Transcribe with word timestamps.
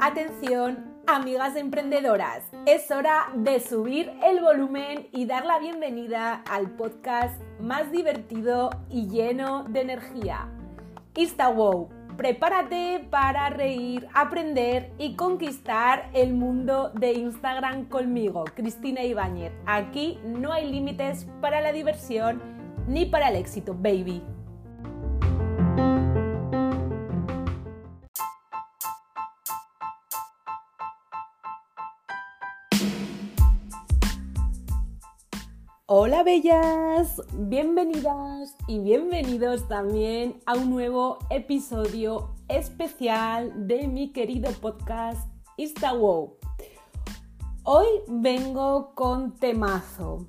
Atención, 0.00 1.00
amigas 1.06 1.54
emprendedoras, 1.54 2.42
es 2.66 2.90
hora 2.90 3.28
de 3.36 3.60
subir 3.60 4.10
el 4.24 4.40
volumen 4.40 5.06
y 5.12 5.26
dar 5.26 5.46
la 5.46 5.60
bienvenida 5.60 6.42
al 6.50 6.70
podcast 6.70 7.40
más 7.60 7.92
divertido 7.92 8.70
y 8.90 9.06
lleno 9.06 9.62
de 9.68 9.82
energía. 9.82 10.48
InstaWow, 11.14 11.88
prepárate 12.16 13.06
para 13.08 13.48
reír, 13.50 14.08
aprender 14.14 14.92
y 14.98 15.14
conquistar 15.14 16.10
el 16.14 16.34
mundo 16.34 16.90
de 16.94 17.12
Instagram 17.12 17.84
conmigo, 17.84 18.42
Cristina 18.56 19.04
Ibáñez. 19.04 19.52
Aquí 19.66 20.18
no 20.24 20.52
hay 20.52 20.68
límites 20.68 21.28
para 21.40 21.60
la 21.60 21.70
diversión 21.70 22.42
ni 22.88 23.06
para 23.06 23.28
el 23.28 23.36
éxito, 23.36 23.72
baby. 23.72 24.20
Hola 36.08 36.22
bellas, 36.22 37.20
bienvenidas 37.34 38.56
y 38.66 38.78
bienvenidos 38.78 39.68
también 39.68 40.40
a 40.46 40.54
un 40.54 40.70
nuevo 40.70 41.18
episodio 41.28 42.30
especial 42.48 43.52
de 43.68 43.86
mi 43.88 44.10
querido 44.14 44.50
podcast 44.52 45.28
InstaWow. 45.58 46.38
Hoy 47.62 47.86
vengo 48.08 48.94
con 48.94 49.34
temazo. 49.34 50.26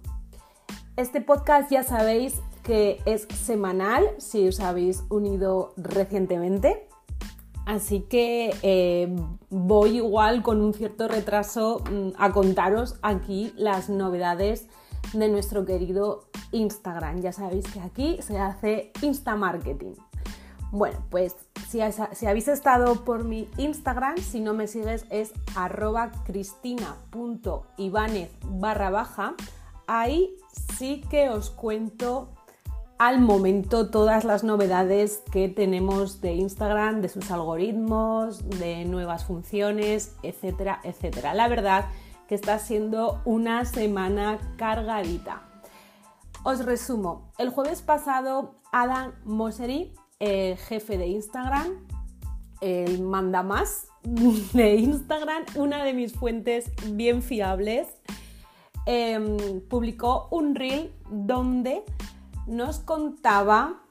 Este 0.98 1.22
podcast 1.22 1.72
ya 1.72 1.84
sabéis 1.84 2.42
que 2.62 3.02
es 3.06 3.26
semanal 3.34 4.04
si 4.18 4.50
os 4.50 4.60
habéis 4.60 5.06
unido 5.10 5.72
recientemente. 5.78 6.90
Así 7.66 8.02
que 8.02 8.54
eh, 8.64 9.16
voy 9.50 9.96
igual 9.96 10.44
con 10.44 10.60
un 10.60 10.74
cierto 10.74 11.08
retraso 11.08 11.82
mm, 11.90 12.10
a 12.18 12.34
contaros 12.34 12.98
aquí 13.02 13.54
las 13.56 13.88
novedades 13.88 14.68
de 15.14 15.30
nuestro 15.30 15.66
querido 15.66 16.30
Instagram. 16.52 17.22
Ya 17.22 17.32
sabéis 17.32 17.66
que 17.72 17.80
aquí 17.80 18.20
se 18.22 18.38
hace 18.38 18.92
Insta 19.02 19.36
Marketing. 19.36 19.94
Bueno, 20.72 21.00
pues 21.10 21.36
si, 21.68 21.82
habéis 21.82 22.48
estado 22.48 23.04
por 23.04 23.24
mi 23.24 23.50
Instagram, 23.58 24.18
si 24.18 24.40
no 24.40 24.54
me 24.54 24.68
sigues 24.68 25.06
es 25.10 25.34
arroba 25.56 26.12
barra 28.44 28.90
baja. 28.90 29.36
Ahí 29.88 30.36
sí 30.78 31.02
que 31.10 31.30
os 31.30 31.50
cuento 31.50 32.30
al 33.00 33.20
momento 33.20 33.90
todas 33.90 34.26
las 34.26 34.44
novedades 34.44 35.24
que 35.32 35.48
tenemos 35.48 36.22
de 36.22 36.34
Instagram, 36.34 37.02
de 37.02 37.10
sus 37.10 37.32
algoritmos, 37.32 38.48
de 38.60 38.86
nuevas 38.86 39.26
funciones, 39.26 40.16
etcétera, 40.22 40.82
etcétera. 40.84 41.34
La 41.34 41.48
verdad 41.48 41.86
que 42.30 42.36
está 42.36 42.60
siendo 42.60 43.22
una 43.26 43.66
semana 43.66 44.38
cargadita. 44.56 45.42
Os 46.44 46.64
resumo, 46.64 47.32
el 47.40 47.50
jueves 47.50 47.82
pasado 47.82 48.60
Adam 48.72 49.14
Mosseri, 49.26 49.96
jefe 50.20 51.00
de 51.00 51.08
Instagram, 51.08 51.88
el 52.62 53.02
manda 53.02 53.42
más 53.42 53.88
de 54.04 54.76
Instagram, 54.76 55.44
una 55.56 55.84
de 55.84 55.94
mis 55.94 56.14
fuentes 56.14 56.72
bien 56.92 57.24
fiables, 57.24 57.88
em, 58.86 59.62
publicó 59.68 60.28
un 60.30 60.54
reel 60.54 60.94
donde 61.10 61.84
nos 62.46 62.78
contaba 62.78 63.82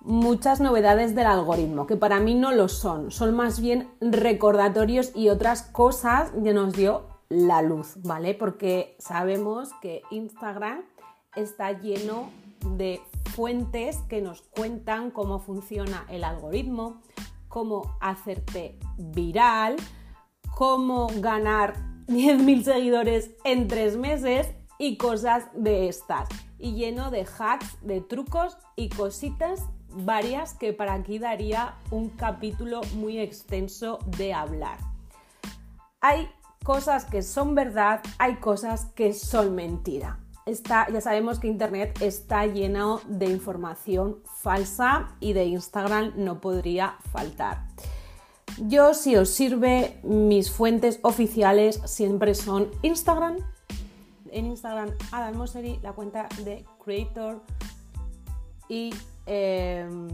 muchas 0.00 0.60
novedades 0.60 1.16
del 1.16 1.26
algoritmo, 1.26 1.88
que 1.88 1.96
para 1.96 2.20
mí 2.20 2.36
no 2.36 2.52
lo 2.52 2.68
son, 2.68 3.10
son 3.10 3.34
más 3.34 3.60
bien 3.60 3.88
recordatorios 4.00 5.10
y 5.16 5.28
otras 5.28 5.62
cosas 5.62 6.30
que 6.42 6.54
nos 6.54 6.72
dio 6.72 7.09
la 7.30 7.62
luz, 7.62 7.94
¿vale? 8.02 8.34
Porque 8.34 8.96
sabemos 8.98 9.70
que 9.80 10.02
Instagram 10.10 10.82
está 11.36 11.72
lleno 11.72 12.28
de 12.76 13.00
fuentes 13.30 13.96
que 14.08 14.20
nos 14.20 14.42
cuentan 14.42 15.10
cómo 15.10 15.38
funciona 15.38 16.04
el 16.10 16.24
algoritmo, 16.24 17.00
cómo 17.48 17.96
hacerte 18.00 18.78
viral, 18.98 19.76
cómo 20.54 21.06
ganar 21.20 21.74
10.000 22.08 22.64
seguidores 22.64 23.30
en 23.44 23.68
tres 23.68 23.96
meses 23.96 24.48
y 24.78 24.96
cosas 24.96 25.44
de 25.54 25.88
estas. 25.88 26.28
Y 26.58 26.74
lleno 26.74 27.10
de 27.10 27.24
hacks, 27.38 27.78
de 27.80 28.00
trucos 28.00 28.58
y 28.76 28.88
cositas 28.88 29.64
varias 29.92 30.54
que 30.54 30.72
para 30.72 30.94
aquí 30.94 31.18
daría 31.18 31.76
un 31.90 32.10
capítulo 32.10 32.80
muy 32.94 33.18
extenso 33.18 33.98
de 34.18 34.34
hablar. 34.34 34.78
Hay 36.00 36.28
cosas 36.72 37.04
que 37.04 37.22
son 37.22 37.56
verdad, 37.56 38.00
hay 38.18 38.36
cosas 38.36 38.84
que 38.94 39.12
son 39.12 39.56
mentira. 39.56 40.20
ya 40.46 41.00
sabemos 41.00 41.40
que 41.40 41.48
Internet 41.48 42.00
está 42.00 42.46
lleno 42.46 43.00
de 43.08 43.26
información 43.26 44.18
falsa 44.36 45.08
y 45.18 45.32
de 45.32 45.46
Instagram 45.46 46.12
no 46.14 46.40
podría 46.40 46.94
faltar. 47.12 47.66
Yo, 48.68 48.94
si 48.94 49.16
os 49.16 49.30
sirve, 49.30 49.98
mis 50.04 50.52
fuentes 50.52 51.00
oficiales 51.02 51.80
siempre 51.86 52.36
son 52.36 52.70
Instagram. 52.82 53.38
En 54.30 54.46
Instagram, 54.46 54.90
Adam 55.10 55.36
Mosseri, 55.36 55.80
la 55.82 55.92
cuenta 55.92 56.28
de 56.44 56.64
Creator. 56.84 57.42
Y 58.68 58.94
em, 59.26 60.06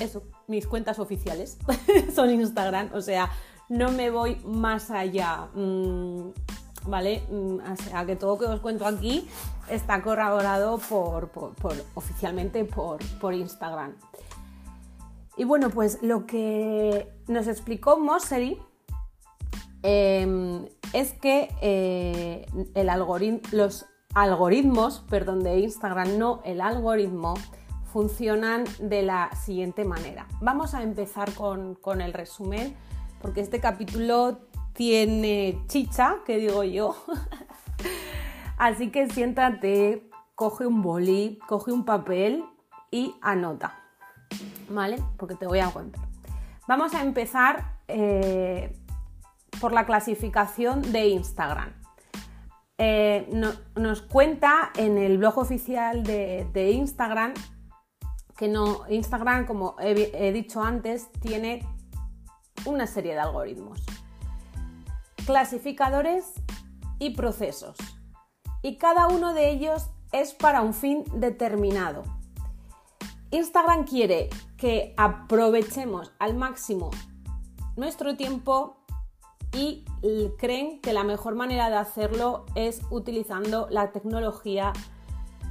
eso, 0.00 0.24
mis 0.48 0.66
cuentas 0.66 0.98
oficiales 0.98 1.56
son 2.16 2.30
Instagram. 2.30 2.90
O 2.94 3.00
sea, 3.00 3.30
no 3.68 3.90
me 3.92 4.10
voy 4.10 4.36
más 4.44 4.90
allá. 4.90 5.48
Mm, 5.54 6.30
¿Vale? 6.86 7.22
Mm, 7.30 7.58
o 7.72 7.76
sea, 7.76 8.04
que 8.04 8.16
todo 8.16 8.34
lo 8.34 8.38
que 8.38 8.46
os 8.46 8.60
cuento 8.60 8.86
aquí 8.86 9.28
está 9.70 10.02
corroborado 10.02 10.78
por, 10.78 11.30
oficialmente 11.94 12.64
por, 12.64 13.34
Instagram. 13.34 13.94
Y 15.36 15.44
bueno, 15.44 15.70
pues 15.70 15.98
lo 16.02 16.26
que 16.26 17.10
nos 17.26 17.48
explicó 17.48 17.98
Mosseri 17.98 18.58
em, 19.82 20.66
es 20.92 21.12
que 21.14 21.48
eh, 21.60 22.46
los 23.50 23.86
algoritmos, 24.14 25.04
perdón, 25.08 25.42
de 25.42 25.60
Instagram, 25.60 26.18
no 26.18 26.40
el 26.44 26.60
algoritmo, 26.60 27.34
funcionan 27.92 28.64
de 28.78 29.02
la 29.02 29.34
siguiente 29.34 29.84
manera. 29.84 30.26
Vamos 30.40 30.74
a 30.74 30.82
empezar 30.82 31.32
con 31.32 32.00
el 32.00 32.12
resumen 32.12 32.76
porque 33.24 33.40
este 33.40 33.58
capítulo 33.58 34.38
tiene 34.74 35.58
chicha, 35.66 36.16
que 36.26 36.36
digo 36.36 36.62
yo. 36.62 36.94
Así 38.58 38.90
que 38.90 39.08
siéntate, 39.08 40.10
coge 40.34 40.66
un 40.66 40.82
boli, 40.82 41.38
coge 41.48 41.72
un 41.72 41.86
papel 41.86 42.44
y 42.90 43.14
anota. 43.22 43.80
¿Vale? 44.68 45.02
Porque 45.16 45.36
te 45.36 45.46
voy 45.46 45.60
a 45.60 45.70
contar. 45.70 46.04
Vamos 46.68 46.92
a 46.92 47.00
empezar 47.00 47.78
eh, 47.88 48.76
por 49.58 49.72
la 49.72 49.86
clasificación 49.86 50.92
de 50.92 51.08
Instagram. 51.08 51.72
Eh, 52.76 53.26
nos 53.74 54.02
cuenta 54.02 54.70
en 54.76 54.98
el 54.98 55.16
blog 55.16 55.38
oficial 55.38 56.02
de, 56.02 56.70
Instagram 56.72 57.32
que 58.36 58.48
no, 58.48 58.82
Instagram, 58.90 59.46
como 59.46 59.76
he 59.80 60.30
dicho 60.32 60.62
antes, 60.62 61.10
tiene 61.22 61.64
una 62.66 62.86
serie 62.86 63.14
de 63.14 63.20
algoritmos, 63.20 63.80
clasificadores 65.26 66.32
y 66.98 67.10
procesos. 67.10 67.76
Y 68.62 68.76
cada 68.78 69.08
uno 69.08 69.34
de 69.34 69.50
ellos 69.50 69.90
es 70.12 70.32
para 70.32 70.62
un 70.62 70.74
fin 70.74 71.04
determinado. 71.14 72.02
Instagram 73.30 73.84
quiere 73.84 74.30
que 74.56 74.94
aprovechemos 74.96 76.12
al 76.18 76.34
máximo 76.34 76.90
nuestro 77.76 78.16
tiempo 78.16 78.76
y 79.52 79.84
creen 80.38 80.80
que 80.80 80.92
la 80.92 81.04
mejor 81.04 81.34
manera 81.34 81.68
de 81.68 81.76
hacerlo 81.76 82.46
es 82.54 82.80
utilizando 82.90 83.68
la 83.70 83.92
tecnología 83.92 84.72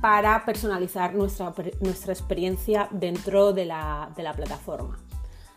para 0.02 0.44
personalizar 0.46 1.14
nuestra, 1.16 1.54
nuestra 1.80 2.12
experiencia 2.12 2.90
dentro 2.92 3.54
de 3.54 3.66
la 3.66 4.34
plataforma. 4.36 5.03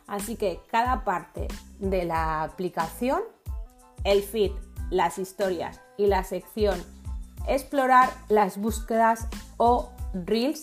Así 0.07 0.37
que 0.37 0.61
cada 0.71 1.05
parte 1.05 1.49
de 1.79 2.05
la 2.05 2.43
aplicación, 2.43 3.23
el 4.05 4.23
feed, 4.23 4.53
las 4.91 5.19
historias 5.19 5.81
y 5.97 6.07
la 6.07 6.23
sección 6.23 6.81
explorar 7.47 8.11
las 8.29 8.59
búsquedas 8.59 9.29
o 9.57 9.91
reels 10.15 10.61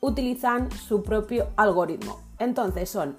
utilizan 0.00 0.70
su 0.72 1.02
propio 1.02 1.48
algoritmo. 1.56 2.20
Entonces 2.38 2.90
son 2.90 3.16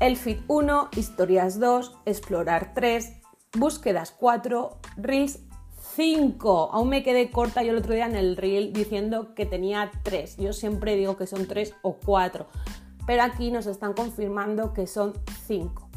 el 0.00 0.16
feed 0.16 0.38
1, 0.48 0.90
historias 0.96 1.60
2, 1.60 1.96
explorar 2.06 2.72
3, 2.74 3.12
búsquedas 3.58 4.12
4, 4.12 4.76
reels 4.96 5.40
5. 5.94 6.70
Aún 6.72 6.88
me 6.88 7.02
quedé 7.02 7.30
corta 7.30 7.62
yo 7.62 7.70
el 7.70 7.78
otro 7.78 7.94
día 7.94 8.06
en 8.06 8.16
el 8.16 8.36
reel 8.36 8.72
diciendo 8.72 9.34
que 9.34 9.46
tenía 9.46 9.92
3. 10.02 10.38
Yo 10.38 10.52
siempre 10.52 10.96
digo 10.96 11.16
que 11.16 11.26
son 11.26 11.46
3 11.46 11.74
o 11.82 11.94
4 12.04 12.46
pero 13.06 13.22
aquí 13.22 13.50
nos 13.50 13.66
están 13.66 13.92
confirmando 13.92 14.72
que 14.72 14.86
son 14.86 15.12
5. 15.46 15.88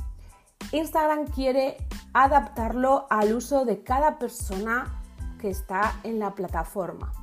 Instagram 0.72 1.28
quiere 1.28 1.78
adaptarlo 2.14 3.08
al 3.10 3.34
uso 3.34 3.66
de 3.66 3.84
cada 3.84 4.20
persona 4.20 5.02
que 5.40 5.50
está 5.50 5.94
en 6.04 6.20
la 6.20 6.36
plataforma. 6.36 7.14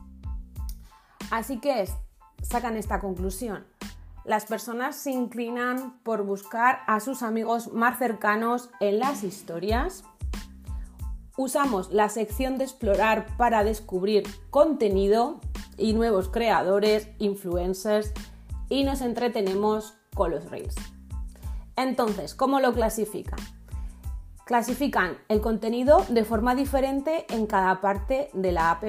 Así 1.30 1.58
que 1.58 1.88
sacan 2.42 2.76
esta 2.76 3.00
conclusión. 3.00 3.66
Las 4.24 4.46
personas 4.46 4.96
se 4.96 5.10
inclinan 5.10 5.98
por 6.02 6.22
buscar 6.22 6.80
a 6.86 7.00
sus 7.00 7.22
amigos 7.22 7.72
más 7.72 7.98
cercanos 7.98 8.70
en 8.80 8.98
las 8.98 9.22
historias. 9.22 10.04
Usamos 11.36 11.92
la 11.92 12.08
sección 12.08 12.56
de 12.56 12.64
explorar 12.64 13.26
para 13.36 13.64
descubrir 13.64 14.24
contenido 14.50 15.40
y 15.76 15.92
nuevos 15.92 16.28
creadores, 16.28 17.08
influencers 17.18 18.14
y 18.68 18.84
nos 18.84 19.00
entretenemos 19.00 19.94
con 20.14 20.30
los 20.30 20.50
reels. 20.50 20.74
Entonces, 21.76 22.34
¿cómo 22.34 22.60
lo 22.60 22.72
clasifican? 22.72 23.40
Clasifican 24.44 25.18
el 25.28 25.40
contenido 25.40 26.04
de 26.08 26.24
forma 26.24 26.54
diferente 26.54 27.26
en 27.30 27.46
cada 27.46 27.80
parte 27.80 28.30
de 28.34 28.52
la 28.52 28.70
app 28.70 28.84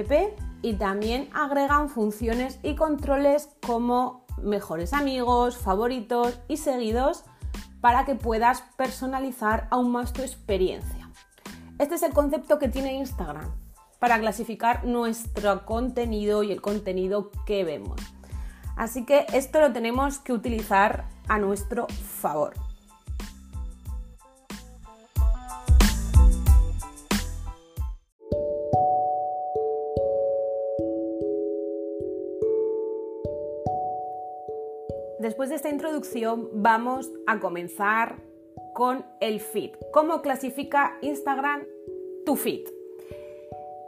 y 0.62 0.74
también 0.74 1.30
agregan 1.32 1.88
funciones 1.88 2.58
y 2.62 2.74
controles 2.74 3.48
como 3.66 4.26
mejores 4.42 4.92
amigos, 4.92 5.56
favoritos 5.56 6.38
y 6.48 6.58
seguidos 6.58 7.24
para 7.80 8.04
que 8.04 8.14
puedas 8.14 8.62
personalizar 8.76 9.68
aún 9.70 9.92
más 9.92 10.12
tu 10.12 10.22
experiencia. 10.22 11.10
Este 11.78 11.94
es 11.94 12.02
el 12.02 12.12
concepto 12.12 12.58
que 12.58 12.68
tiene 12.68 12.94
Instagram 12.94 13.50
para 13.98 14.18
clasificar 14.18 14.84
nuestro 14.84 15.64
contenido 15.64 16.42
y 16.42 16.52
el 16.52 16.60
contenido 16.60 17.30
que 17.46 17.64
vemos. 17.64 18.00
Así 18.76 19.06
que 19.06 19.26
esto 19.32 19.60
lo 19.60 19.72
tenemos 19.72 20.18
que 20.18 20.34
utilizar 20.34 21.06
a 21.28 21.38
nuestro 21.38 21.86
favor. 21.88 22.52
Después 35.18 35.48
de 35.48 35.56
esta 35.56 35.70
introducción 35.70 36.50
vamos 36.52 37.10
a 37.26 37.40
comenzar 37.40 38.16
con 38.74 39.04
el 39.20 39.40
feed. 39.40 39.72
¿Cómo 39.90 40.20
clasifica 40.20 40.98
Instagram 41.00 41.64
tu 42.26 42.36
feed? 42.36 42.68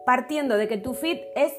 Partiendo 0.07 0.57
de 0.57 0.67
que 0.67 0.79
tu 0.79 0.95
feed 0.95 1.19
es 1.37 1.53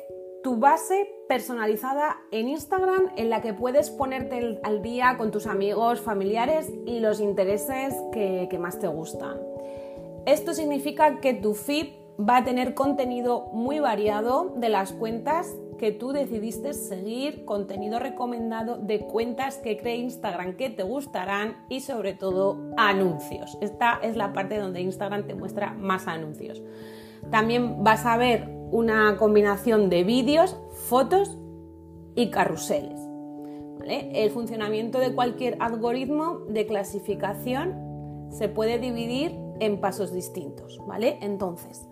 tu 0.44 0.58
base 0.58 1.10
personalizada 1.28 2.18
en 2.32 2.48
Instagram 2.48 3.12
en 3.18 3.30
la 3.30 3.42
que 3.42 3.54
puedes 3.54 3.90
ponerte 3.90 4.60
al 4.64 4.82
día 4.82 5.16
con 5.18 5.32
tus 5.32 5.48
amigos, 5.48 6.02
familiares 6.02 6.72
y 6.86 7.00
los 7.00 7.20
intereses 7.20 7.94
que, 8.12 8.58
más 8.60 8.80
te 8.80 8.88
gustan. 8.88 9.38
Esto 10.26 10.54
significa 10.54 11.20
que 11.20 11.34
tu 11.34 11.54
feed 11.54 11.88
va 12.20 12.38
a 12.38 12.44
tener 12.44 12.74
contenido 12.74 13.50
muy 13.54 13.80
variado 13.80 14.54
de 14.58 14.70
las 14.70 14.92
cuentas 14.92 15.56
que 15.78 15.92
tú 15.94 16.12
decidiste 16.12 16.74
seguir, 16.74 17.46
contenido 17.46 18.00
recomendado 18.00 18.78
de 18.78 19.00
cuentas 19.00 19.58
que 19.58 19.78
cree 19.78 19.96
Instagram 19.96 20.58
que 20.58 20.70
te 20.70 20.84
gustarán 20.84 21.66
y 21.70 21.80
sobre 21.80 22.14
todo 22.14 22.58
anuncios. 22.76 23.58
Esta 23.62 24.00
es 24.04 24.18
la 24.18 24.34
parte 24.34 24.58
donde 24.58 24.82
Instagram 24.82 25.26
te 25.26 25.36
muestra 25.36 25.74
más 25.74 26.08
anuncios. 26.08 26.62
También 27.32 27.84
vas 27.84 28.06
a 28.06 28.18
ver 28.18 28.59
una 28.72 29.18
combinación 29.18 29.90
de 29.90 30.04
vídeos, 30.04 30.56
fotos 30.88 31.38
y 32.16 32.30
carruseles. 32.30 33.00
El 33.86 34.30
funcionamiento 34.30 35.00
de 35.00 35.14
cualquier 35.16 35.58
algoritmo 35.60 36.42
de 36.48 36.68
clasificación 36.68 38.28
se 38.30 38.48
puede 38.48 38.78
dividir 38.78 39.36
en 39.60 39.80
pasos 39.80 40.14
distintos. 40.14 40.80
¿vale? 40.86 41.18
Entonces, 41.22 41.88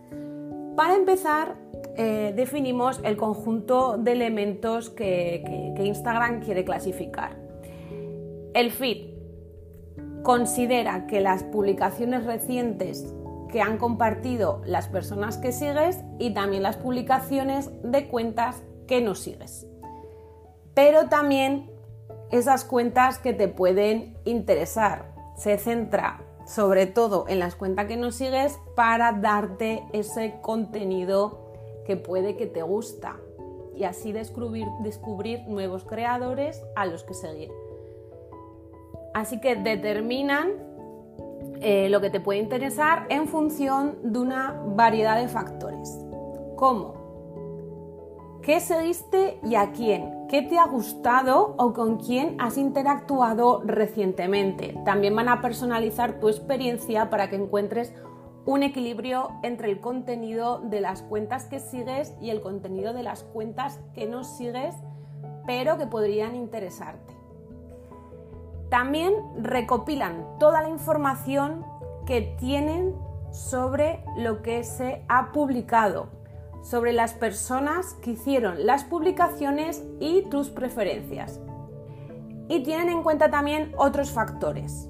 para 0.76 0.96
empezar, 0.96 1.56
eh, 1.96 2.34
definimos 2.36 3.02
el 3.04 3.18
conjunto 3.18 3.98
de 3.98 4.12
elementos 4.12 4.90
que, 4.90 5.74
que 5.76 5.84
Instagram 5.86 6.42
quiere 6.42 6.64
clasificar. 6.64 7.36
El 8.54 8.72
feed 8.72 9.18
considera 10.24 11.08
que 11.08 11.22
las 11.22 11.44
publicaciones 11.44 12.26
recientes 12.26 13.14
que 13.52 13.62
han 13.62 13.78
compartido 13.78 14.62
las 14.66 14.88
personas 14.88 15.38
que 15.38 15.52
sigues 15.52 16.04
y 16.20 16.34
también 16.34 16.64
las 16.64 16.78
publicaciones 16.78 17.70
de 17.84 18.08
cuentas 18.08 18.64
que 18.88 19.02
no 19.02 19.16
sigues. 19.16 19.68
Pero 20.74 21.10
también 21.10 21.72
esas 22.32 22.66
cuentas 22.66 23.20
que 23.20 23.34
te 23.34 23.48
pueden 23.48 24.18
interesar. 24.26 25.14
Se 25.36 25.58
centra 25.58 26.24
sobre 26.48 26.86
todo 26.86 27.26
en 27.28 27.40
las 27.40 27.56
cuentas 27.56 27.88
que 27.88 27.98
no 27.98 28.12
sigues 28.12 28.58
para 28.76 29.12
darte 29.12 29.84
ese 29.92 30.40
contenido 30.42 31.52
que 31.86 31.98
puede 31.98 32.38
que 32.38 32.48
te 32.48 32.62
gusta 32.62 33.18
y 33.76 33.84
así 33.84 34.12
descubrir, 34.12 34.66
descubrir 34.82 35.42
nuevos 35.48 35.84
creadores 35.84 36.64
a 36.76 36.86
los 36.86 37.04
que 37.04 37.14
seguir. 37.14 37.52
Así 39.14 39.40
que 39.40 39.56
determinan 39.56 40.52
eh, 41.62 41.90
lo 41.90 42.02
que 42.02 42.10
te 42.10 42.20
puede 42.20 42.40
interesar 42.40 43.06
en 43.10 43.28
función 43.28 43.98
de 44.04 44.20
una 44.20 44.62
variedad 44.76 45.20
de 45.20 45.28
factores. 45.28 45.98
¿Cómo? 46.56 46.98
¿Qué 48.42 48.60
seguiste 48.62 49.40
y 49.44 49.56
a 49.56 49.72
quién? 49.72 50.28
¿Qué 50.30 50.42
te 50.42 50.58
ha 50.58 50.66
gustado 50.66 51.56
o 51.58 51.74
con 51.74 51.98
quién 51.98 52.36
has 52.40 52.58
interactuado 52.58 53.62
recientemente? 53.66 54.78
También 54.86 55.16
van 55.16 55.28
a 55.28 55.42
personalizar 55.42 56.20
tu 56.20 56.30
experiencia 56.30 57.10
para 57.10 57.30
que 57.30 57.36
encuentres 57.36 57.94
un 58.46 58.64
equilibrio 58.64 59.32
entre 59.44 59.70
el 59.70 59.82
contenido 59.82 60.60
de 60.60 60.80
las 60.80 61.02
cuentas 61.02 61.46
que 61.46 61.60
sigues 61.60 62.14
y 62.22 62.30
el 62.30 62.40
contenido 62.40 62.94
de 62.94 63.04
las 63.04 63.24
cuentas 63.24 63.82
que 63.94 64.06
no 64.06 64.24
sigues, 64.24 64.74
pero 65.46 65.78
que 65.78 65.88
podrían 65.88 66.34
interesarte. 66.34 67.17
También 68.70 69.14
recopilan 69.38 70.38
toda 70.40 70.62
la 70.62 70.70
información 70.70 71.66
que 72.06 72.36
tienen 72.40 72.96
sobre 73.32 74.04
lo 74.18 74.42
que 74.42 74.64
se 74.64 75.04
ha 75.08 75.32
publicado, 75.32 76.10
sobre 76.64 76.92
las 76.92 77.14
personas 77.14 77.94
que 77.96 78.12
hicieron 78.12 78.66
las 78.66 78.84
publicaciones 78.84 79.84
y 80.00 80.24
tus 80.30 80.50
preferencias. 80.50 81.40
Y 82.50 82.64
tienen 82.64 82.90
en 82.90 83.04
cuenta 83.04 83.30
también 83.30 83.74
otros 83.78 84.12
factores. 84.12 84.90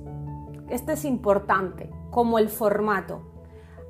Este 0.69 0.94
es 0.94 1.06
importante, 1.06 1.90
como 2.11 2.40
el 2.40 2.49
formato. 2.49 3.21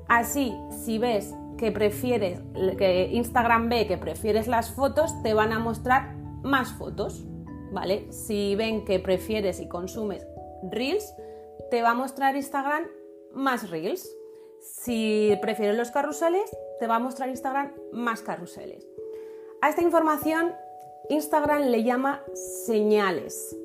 Así, 0.06 0.56
si 0.70 0.98
ves 0.98 1.34
que 1.56 1.72
prefieres, 1.72 2.40
que 2.78 3.10
Instagram 3.12 3.68
ve 3.68 3.86
que 3.86 3.98
prefieres 3.98 4.48
las 4.48 4.70
fotos, 4.70 5.22
te 5.22 5.34
van 5.34 5.52
a 5.52 5.58
mostrar 5.58 6.14
más 6.42 6.72
fotos, 6.72 7.26
¿vale? 7.70 8.10
Si 8.12 8.54
ven 8.56 8.84
que 8.84 8.98
prefieres 8.98 9.60
y 9.60 9.68
consumes 9.68 10.26
Reels, 10.70 11.14
te 11.70 11.82
va 11.82 11.90
a 11.90 11.94
mostrar 11.94 12.36
Instagram 12.36 12.86
más 13.32 13.70
Reels. 13.70 14.14
Si 14.60 15.36
prefieres 15.40 15.76
los 15.76 15.90
carruseles, 15.90 16.50
te 16.78 16.86
va 16.86 16.96
a 16.96 17.00
mostrar 17.00 17.28
Instagram 17.28 17.72
más 17.92 18.22
carruseles. 18.22 18.86
A 19.60 19.68
esta 19.68 19.82
información 19.82 20.52
Instagram 21.08 21.62
le 21.68 21.84
llama 21.84 22.22
señales 22.34 23.56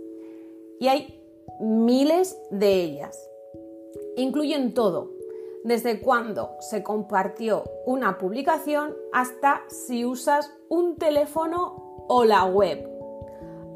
y 0.80 0.88
hay 0.88 1.22
miles 1.60 2.38
de 2.52 2.82
ellas. 2.82 3.30
Incluyen 4.16 4.74
todo, 4.74 5.12
desde 5.64 6.02
cuando 6.02 6.56
se 6.60 6.84
compartió 6.84 7.64
una 7.86 8.18
publicación 8.18 8.96
hasta 9.12 9.64
si 9.68 10.06
usas 10.06 10.52
un 10.70 10.96
teléfono 10.98 12.06
o 12.08 12.26
la 12.26 12.46
web, 12.46 12.93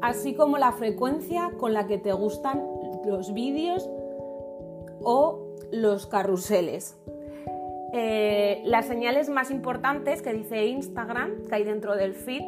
así 0.02 0.34
como 0.34 0.58
la 0.58 0.72
frecuencia 0.72 1.50
con 1.58 1.72
la 1.72 1.86
que 1.86 1.98
te 1.98 2.12
gustan 2.12 2.62
los 3.04 3.32
vídeos 3.32 3.88
o 5.02 5.56
los 5.70 6.06
carruseles. 6.06 6.96
Eh, 7.92 8.62
las 8.64 8.86
señales 8.86 9.28
más 9.28 9.50
importantes 9.50 10.20
que 10.20 10.32
dice 10.32 10.66
Instagram, 10.66 11.46
que 11.48 11.54
hay 11.54 11.64
dentro 11.64 11.96
del 11.96 12.14
feed, 12.14 12.42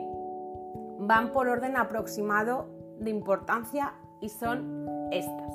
van 0.98 1.32
por 1.32 1.48
orden 1.48 1.76
aproximado 1.76 2.66
de 2.98 3.10
importancia 3.10 3.94
y 4.20 4.28
son 4.28 4.86
estas. 5.10 5.52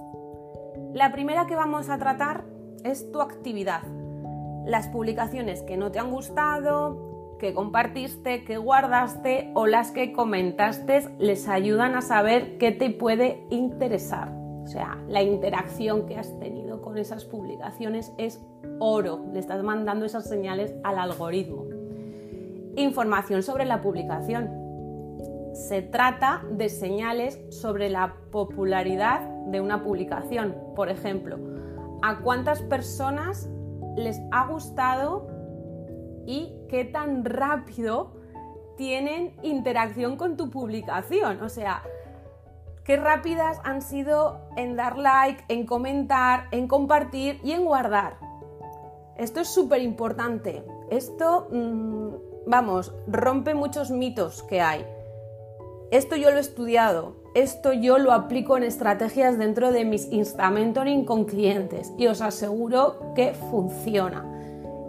La 0.94 1.12
primera 1.12 1.46
que 1.46 1.56
vamos 1.56 1.90
a 1.90 1.98
tratar 2.00 2.46
es 2.84 3.12
tu 3.12 3.22
actividad. 3.22 3.84
Las 4.66 4.88
publicaciones 4.88 5.62
que 5.62 5.78
no 5.78 5.92
te 5.92 6.00
han 6.00 6.10
gustado, 6.10 7.15
que 7.40 7.54
compartiste, 7.54 8.44
que 8.44 8.58
guardaste 8.58 9.52
o 9.54 9.68
las 9.68 9.92
que 9.92 10.14
comentaste 10.14 11.10
les 11.20 11.48
ayudan 11.48 11.96
a 11.96 12.02
saber 12.02 12.58
qué 12.58 12.72
te 12.72 12.90
puede 12.90 13.46
interesar. 13.50 14.32
O 14.64 14.68
sea, 14.68 14.98
la 15.08 15.22
interacción 15.22 16.08
que 16.08 16.18
has 16.18 16.40
tenido 16.40 16.82
con 16.82 16.98
esas 16.98 17.26
publicaciones 17.26 18.12
es 18.18 18.42
oro. 18.80 19.24
Le 19.32 19.40
estás 19.40 19.64
mandando 19.64 20.06
esas 20.06 20.28
señales 20.28 20.74
al 20.84 20.98
algoritmo. 20.98 21.66
Información 22.76 23.44
sobre 23.44 23.66
la 23.66 23.82
publicación. 23.82 24.64
se 25.54 25.82
trata 25.82 26.44
de 26.52 26.68
señales 26.68 27.40
sobre 27.50 27.90
la 27.90 28.16
popularidad 28.30 29.22
de 29.46 29.62
una 29.62 29.84
publicación. 29.84 30.54
Por 30.76 30.90
ejemplo, 30.90 31.38
a 32.02 32.20
cuántas 32.20 32.62
personas 32.62 33.50
les 33.96 34.20
ha 34.32 34.48
gustado 34.48 35.28
y 36.26 36.54
qué 36.70 36.86
tan 36.86 37.26
rápido 37.26 38.14
tienen 38.78 39.34
interacción 39.42 40.18
con 40.18 40.38
tu 40.38 40.50
publicación. 40.50 41.42
O 41.42 41.50
sea, 41.50 41.84
qué 42.84 42.98
rápidas 42.98 43.60
han 43.64 43.82
sido 43.82 44.40
en 44.56 44.76
dar 44.76 44.98
like, 44.98 45.44
en 45.48 45.66
comentar, 45.66 46.48
en 46.52 46.68
compartir 46.68 47.40
y 47.44 47.52
en 47.52 47.66
guardar. 47.66 48.18
Esto 49.18 49.40
es 49.40 49.48
súper 49.48 49.82
importante. 49.82 50.64
Esto, 50.90 51.48
mm, 51.52 52.10
vamos, 52.48 52.94
rompe 53.08 53.54
muchos 53.54 53.92
mitos 53.92 54.44
que 54.44 54.62
hay. 54.62 54.86
Esto 55.92 56.16
yo 56.16 56.32
lo 56.32 56.38
he 56.38 56.42
estudiado, 56.42 57.16
esto 57.36 57.72
yo 57.72 57.98
lo 58.00 58.12
aplico 58.12 58.58
en 58.58 58.64
estrategias 58.64 59.38
dentro 59.38 59.72
de 59.72 59.86
mis 59.86 60.12
Insta 60.12 60.50
Mentoring 60.50 61.06
con 61.06 61.26
clientes 61.26 61.94
y 61.98 62.08
os 62.08 62.22
aseguro 62.22 63.14
que 63.14 63.34
funciona. 63.34 64.26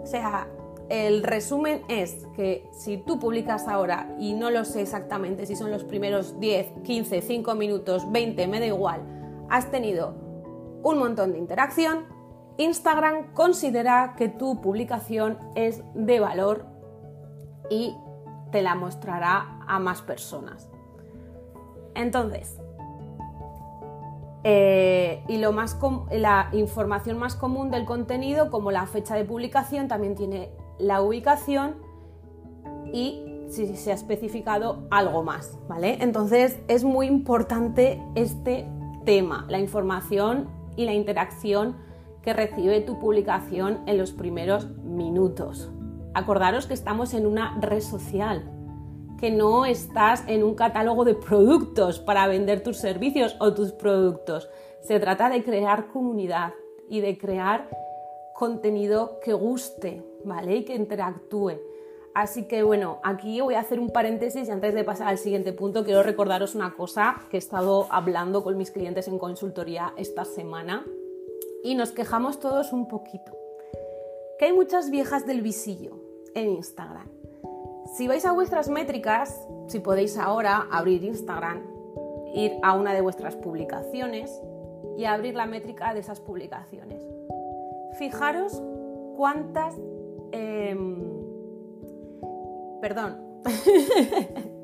O 0.01 0.05
sea, 0.05 0.47
el 0.89 1.23
resumen 1.23 1.81
es 1.89 2.25
que 2.35 2.69
si 2.71 2.97
tú 2.97 3.19
publicas 3.19 3.67
ahora 3.67 4.15
y 4.19 4.33
no 4.33 4.49
lo 4.49 4.63
sé 4.63 4.81
exactamente 4.81 5.45
si 5.45 5.55
son 5.55 5.69
los 5.71 5.83
primeros 5.83 6.39
10, 6.39 6.83
15, 6.83 7.21
5 7.21 7.55
minutos, 7.55 8.09
20, 8.11 8.47
me 8.47 8.59
da 8.59 8.67
igual, 8.67 9.01
has 9.49 9.69
tenido 9.69 10.13
un 10.83 10.97
montón 10.97 11.33
de 11.33 11.39
interacción, 11.39 12.05
Instagram 12.57 13.33
considera 13.33 14.15
que 14.17 14.29
tu 14.29 14.61
publicación 14.61 15.37
es 15.55 15.83
de 15.93 16.19
valor 16.19 16.65
y 17.69 17.95
te 18.51 18.61
la 18.61 18.75
mostrará 18.75 19.59
a 19.67 19.79
más 19.79 20.01
personas. 20.01 20.69
Entonces, 21.93 22.57
eh, 24.43 25.23
y 25.27 25.37
lo 25.39 25.51
más 25.51 25.77
la 26.11 26.49
información 26.53 27.17
más 27.17 27.35
común 27.35 27.69
del 27.69 27.85
contenido, 27.85 28.49
como 28.49 28.71
la 28.71 28.85
fecha 28.85 29.15
de 29.15 29.25
publicación, 29.25 29.87
también 29.87 30.15
tiene 30.15 30.49
la 30.79 31.01
ubicación 31.01 31.75
y 32.93 33.23
si 33.49 33.75
se 33.75 33.91
ha 33.91 33.95
especificado 33.95 34.87
algo 34.91 35.23
más, 35.23 35.57
¿vale? 35.67 35.97
Entonces 36.01 36.59
es 36.67 36.83
muy 36.83 37.07
importante 37.07 38.01
este 38.15 38.67
tema, 39.05 39.45
la 39.49 39.59
información 39.59 40.49
y 40.75 40.85
la 40.85 40.93
interacción 40.93 41.75
que 42.21 42.33
recibe 42.33 42.81
tu 42.81 42.99
publicación 42.99 43.79
en 43.85 43.97
los 43.97 44.11
primeros 44.11 44.69
minutos. 44.83 45.71
Acordaros 46.13 46.65
que 46.65 46.73
estamos 46.73 47.13
en 47.13 47.25
una 47.25 47.57
red 47.61 47.79
social, 47.79 48.51
que 49.17 49.31
no 49.31 49.65
estás 49.65 50.23
en 50.27 50.43
un 50.43 50.55
catálogo 50.55 51.05
de 51.05 51.15
productos 51.15 51.99
para 51.99 52.27
vender 52.27 52.63
tus 52.63 52.77
servicios 52.77 53.35
o 53.39 53.53
tus 53.53 53.71
productos. 53.71 54.49
Se 54.81 54.99
trata 54.99 55.29
de 55.29 55.43
crear 55.43 55.87
comunidad 55.87 56.53
y 56.89 56.99
de 56.99 57.17
crear 57.17 57.69
contenido 58.33 59.19
que 59.23 59.33
guste, 59.33 60.03
¿vale? 60.23 60.57
Y 60.57 60.65
que 60.65 60.75
interactúe. 60.75 61.59
Así 62.13 62.47
que 62.47 62.63
bueno, 62.63 62.99
aquí 63.03 63.41
voy 63.41 63.53
a 63.53 63.59
hacer 63.59 63.79
un 63.79 63.91
paréntesis 63.91 64.47
y 64.47 64.51
antes 64.51 64.73
de 64.73 64.83
pasar 64.83 65.07
al 65.07 65.19
siguiente 65.19 65.53
punto 65.53 65.83
quiero 65.83 66.01
recordaros 66.01 66.55
una 66.55 66.73
cosa 66.73 67.21
que 67.29 67.37
he 67.37 67.39
estado 67.39 67.87
hablando 67.91 68.43
con 68.43 68.57
mis 68.57 68.71
clientes 68.71 69.07
en 69.07 69.19
consultoría 69.19 69.93
esta 69.97 70.25
semana 70.25 70.83
y 71.63 71.75
nos 71.75 71.91
quejamos 71.91 72.39
todos 72.39 72.73
un 72.73 72.87
poquito. 72.87 73.31
Que 74.39 74.45
hay 74.45 74.53
muchas 74.53 74.89
viejas 74.89 75.27
del 75.27 75.41
visillo 75.41 75.99
en 76.33 76.49
Instagram. 76.49 77.07
Si 77.95 78.07
vais 78.07 78.25
a 78.25 78.31
vuestras 78.31 78.69
métricas, 78.69 79.47
si 79.67 79.79
podéis 79.79 80.17
ahora 80.17 80.67
abrir 80.71 81.03
Instagram, 81.03 81.61
ir 82.33 82.53
a 82.63 82.73
una 82.73 82.93
de 82.93 83.01
vuestras 83.01 83.35
publicaciones 83.35 84.31
y 84.97 85.05
abrir 85.05 85.35
la 85.35 85.45
métrica 85.45 85.93
de 85.93 85.99
esas 85.99 86.19
publicaciones 86.19 87.07
fijaros 87.97 88.61
cuántas... 89.15 89.75
Em, 90.31 90.97
perdón. 92.81 93.17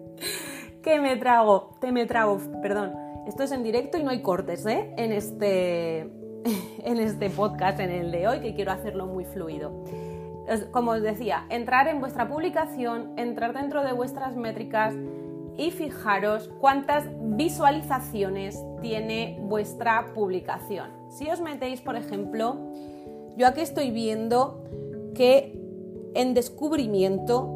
que 0.84 1.00
me 1.00 1.16
trago, 1.16 1.72
te 1.80 1.92
me 1.92 2.06
trago, 2.06 2.40
perdón. 2.62 2.94
Esto 3.28 3.44
es 3.44 3.52
en 3.52 3.64
directo 3.64 3.98
y 3.98 4.04
no 4.04 4.12
hay 4.12 4.22
cortes, 4.22 4.66
¿eh? 4.66 4.94
En 4.98 5.12
este, 5.12 6.00
en 6.84 6.98
este 6.98 7.30
podcast, 7.30 7.80
en 7.80 7.90
el 7.90 8.12
de 8.12 8.28
hoy, 8.28 8.42
que 8.42 8.54
quiero 8.54 8.72
hacerlo 8.72 9.08
muy 9.08 9.26
fluido. 9.26 9.84
Como 10.72 10.92
os 10.92 11.02
decía, 11.02 11.46
entrar 11.50 11.88
en 11.88 12.02
vuestra 12.02 12.28
publicación, 12.28 13.14
entrar 13.18 13.54
dentro 13.54 13.84
de 13.84 13.94
vuestras 13.94 14.36
métricas 14.36 14.94
y 15.58 15.72
fijaros 15.72 16.52
cuántas 16.60 17.08
visualizaciones 17.22 18.62
tiene 18.82 19.40
vuestra 19.42 20.14
publicación. 20.14 20.90
Si 21.10 21.30
os 21.30 21.40
metéis, 21.40 21.80
por 21.80 21.96
ejemplo, 21.96 22.58
yo 23.38 23.48
aquí 23.48 23.62
estoy 23.62 23.92
viendo 23.92 24.66
que 25.14 25.60
en 26.14 26.34
descubrimiento 26.34 27.50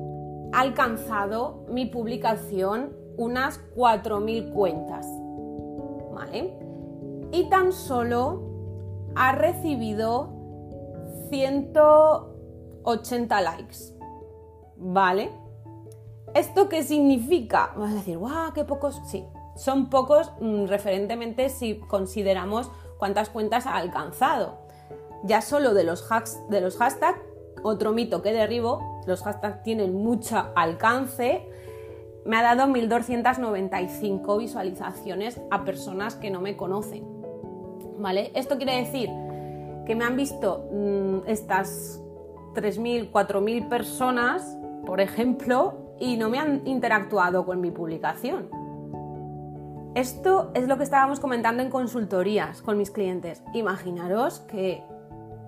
ha 0.54 0.62
alcanzado 0.62 1.66
mi 1.70 1.86
publicación 1.86 2.96
unas 3.18 3.60
4.000 3.76 4.54
cuentas. 4.54 5.08
¿Vale? 6.14 6.58
Y 7.32 7.50
tan 7.50 7.72
solo 7.72 8.44
ha 9.16 9.32
recibido 9.34 10.30
180 11.30 13.42
likes. 13.42 13.78
¿Vale? 14.78 15.32
¿Esto 16.34 16.70
qué 16.70 16.84
significa? 16.84 17.74
Vas 17.78 17.92
a 17.92 17.96
decir, 17.96 18.18
¡guau! 18.18 18.54
¡Qué 18.54 18.64
pocos! 18.64 19.02
Sí, 19.06 19.26
son 19.56 19.90
pocos 19.90 20.32
mm, 20.40 20.66
referentemente 20.66 21.50
si 21.50 21.80
consideramos 21.80 22.70
cuántas 22.98 23.30
cuentas 23.30 23.66
ha 23.66 23.78
alcanzado 23.78 24.68
ya 25.24 25.42
solo 25.42 25.74
de 25.74 25.84
los, 25.84 26.12
hacks, 26.12 26.40
de 26.50 26.62
los 26.62 26.78
hashtags, 26.78 27.20
otro 27.64 27.92
mito 27.92 28.22
que 28.22 28.32
derribo, 28.32 29.02
los 29.06 29.24
hashtags 29.24 29.64
tienen 29.64 29.94
mucho 29.94 30.52
alcance, 30.56 31.48
me 32.26 32.38
ha 32.38 32.44
dado 32.44 32.68
1295 32.68 34.38
visualizaciones 34.38 35.40
a 35.50 35.64
personas 35.64 36.16
que 36.16 36.30
no 36.30 36.42
me 36.42 36.58
conocen. 36.58 37.06
¿Vale? 38.00 38.32
Esto 38.36 38.58
quiere 38.58 38.78
decir 38.78 39.10
que 39.86 39.96
me 39.96 40.04
han 40.04 40.18
visto 40.18 40.68
mm, 40.72 41.20
estas 41.28 42.02
3.000, 42.54 43.12
4.000 43.12 43.70
personas, 43.70 44.58
por 44.86 45.00
ejemplo, 45.00 45.96
y 46.00 46.18
no 46.18 46.30
me 46.30 46.40
han 46.40 46.68
interactuado 46.68 47.46
con 47.46 47.62
mi 47.62 47.72
publicación. 47.72 48.50
Esto 49.96 50.52
es 50.54 50.68
lo 50.68 50.78
que 50.78 50.84
estábamos 50.84 51.20
comentando 51.20 51.64
en 51.64 51.70
consultorías 51.70 52.62
con 52.62 52.78
mis 52.78 52.92
clientes. 52.92 53.42
Imaginaros 53.54 54.42
que 54.42 54.84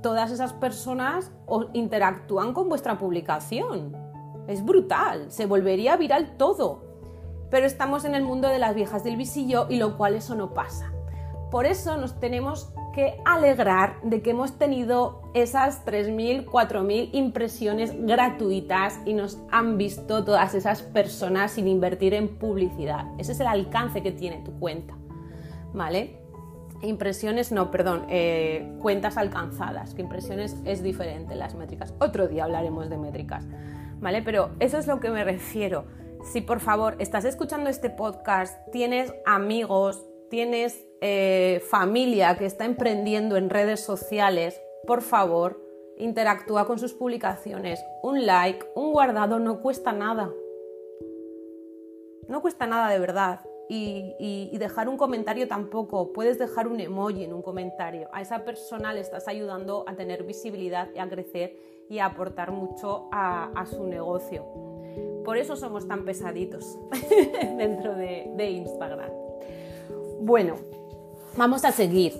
todas 0.01 0.31
esas 0.31 0.53
personas 0.53 1.31
interactúan 1.73 2.53
con 2.53 2.69
vuestra 2.69 2.97
publicación. 2.97 3.95
Es 4.47 4.63
brutal, 4.63 5.31
se 5.31 5.45
volvería 5.45 5.95
viral 5.97 6.37
todo. 6.37 6.83
Pero 7.49 7.65
estamos 7.65 8.05
en 8.05 8.15
el 8.15 8.23
mundo 8.23 8.47
de 8.47 8.59
las 8.59 8.75
viejas 8.75 9.03
del 9.03 9.17
visillo 9.17 9.67
y 9.69 9.77
lo 9.77 9.97
cual 9.97 10.15
eso 10.15 10.35
no 10.35 10.53
pasa. 10.53 10.91
Por 11.51 11.65
eso 11.65 11.97
nos 11.97 12.19
tenemos 12.19 12.71
que 12.93 13.19
alegrar 13.25 13.99
de 14.03 14.21
que 14.21 14.31
hemos 14.31 14.57
tenido 14.57 15.21
esas 15.33 15.85
3.000, 15.85 16.45
4.000 16.45 17.09
impresiones 17.13 17.93
gratuitas 18.05 18.99
y 19.05 19.13
nos 19.13 19.39
han 19.51 19.77
visto 19.77 20.23
todas 20.25 20.53
esas 20.53 20.83
personas 20.83 21.51
sin 21.51 21.67
invertir 21.67 22.13
en 22.13 22.37
publicidad. 22.37 23.05
Ese 23.17 23.31
es 23.31 23.39
el 23.39 23.47
alcance 23.47 24.03
que 24.03 24.11
tiene 24.11 24.41
tu 24.43 24.59
cuenta. 24.59 24.95
¿Vale? 25.73 26.18
Impresiones, 26.81 27.51
no, 27.51 27.71
perdón, 27.71 28.05
eh, 28.09 28.71
cuentas 28.81 29.17
alcanzadas, 29.17 29.93
que 29.93 30.01
impresiones 30.01 30.55
es 30.63 30.81
diferente 30.81 31.35
las 31.35 31.53
métricas. 31.55 31.93
Otro 31.99 32.27
día 32.27 32.45
hablaremos 32.45 32.89
de 32.89 32.97
métricas, 32.97 33.45
¿vale? 33.99 34.21
Pero 34.21 34.51
eso 34.59 34.77
es 34.77 34.87
lo 34.87 35.01
que 35.01 35.09
me 35.09 35.25
refiero. 35.25 35.85
Si 36.23 36.39
por 36.39 36.61
favor 36.61 36.95
estás 36.99 37.25
escuchando 37.25 37.69
este 37.69 37.89
podcast, 37.89 38.57
tienes 38.71 39.13
amigos, 39.25 40.05
tienes 40.29 40.85
eh, 41.01 41.61
familia 41.69 42.37
que 42.37 42.45
está 42.45 42.63
emprendiendo 42.63 43.35
en 43.35 43.49
redes 43.49 43.81
sociales, 43.81 44.61
por 44.87 45.01
favor, 45.01 45.61
interactúa 45.97 46.65
con 46.65 46.79
sus 46.79 46.93
publicaciones. 46.93 47.83
Un 48.03 48.25
like, 48.25 48.65
un 48.75 48.93
guardado 48.93 49.39
no 49.39 49.59
cuesta 49.59 49.91
nada. 49.91 50.29
No 52.29 52.41
cuesta 52.41 52.67
nada 52.67 52.89
de 52.89 52.99
verdad 52.99 53.41
y, 53.71 54.57
dejar 54.57 54.89
un 54.89 54.97
comentario 54.97 55.47
tampoco. 55.47 56.11
Puedes 56.11 56.39
dejar 56.39 56.67
un 56.67 56.79
emoji 56.79 57.23
en 57.23 57.33
un 57.33 57.41
comentario. 57.41 58.09
A 58.11 58.21
esa 58.21 58.43
persona 58.43 58.93
le 58.93 59.01
estás 59.01 59.27
ayudando 59.27 59.85
a 59.87 59.95
tener 59.95 60.23
visibilidad 60.23 60.89
y 60.93 60.99
a 60.99 61.07
crecer 61.07 61.55
y 61.87 61.99
a 61.99 62.07
aportar 62.07 62.51
mucho 62.51 63.07
a, 63.11 63.65
su 63.69 63.85
negocio. 63.85 64.43
Por 65.23 65.37
eso 65.37 65.55
somos 65.55 65.87
tan 65.87 66.03
pesaditos 66.03 66.77
dentro 67.57 67.95
de, 67.95 68.49
Instagram. 68.49 69.11
Bueno, 70.21 70.55
vamos 71.37 71.63
a 71.63 71.71
seguir. 71.71 72.13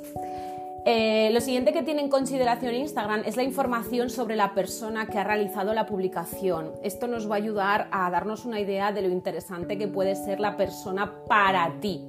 Eh, 0.86 1.30
lo 1.34 1.42
siguiente 1.42 1.74
que 1.74 1.84
tiene 1.84 2.02
en 2.02 2.10
consideración 2.10 2.74
Instagram 2.74 3.24
es 3.26 3.36
la 3.36 3.44
información 3.44 4.10
sobre 4.10 4.36
la 4.36 4.54
persona 4.54 5.08
que 5.08 5.18
ha 5.18 5.24
realizado 5.24 5.74
la 5.74 5.86
publicación. 5.86 6.72
Esto 6.84 7.08
nos 7.08 7.30
va 7.30 7.36
a 7.36 7.38
ayudar 7.38 7.90
a 7.92 8.10
darnos 8.10 8.46
una 8.46 8.60
idea 8.60 8.92
de 8.92 9.02
lo 9.02 9.10
interesante 9.10 9.78
que 9.78 9.88
puede 9.88 10.16
ser 10.16 10.40
la 10.40 10.56
persona 10.56 11.14
para 11.28 11.80
ti. 11.82 12.08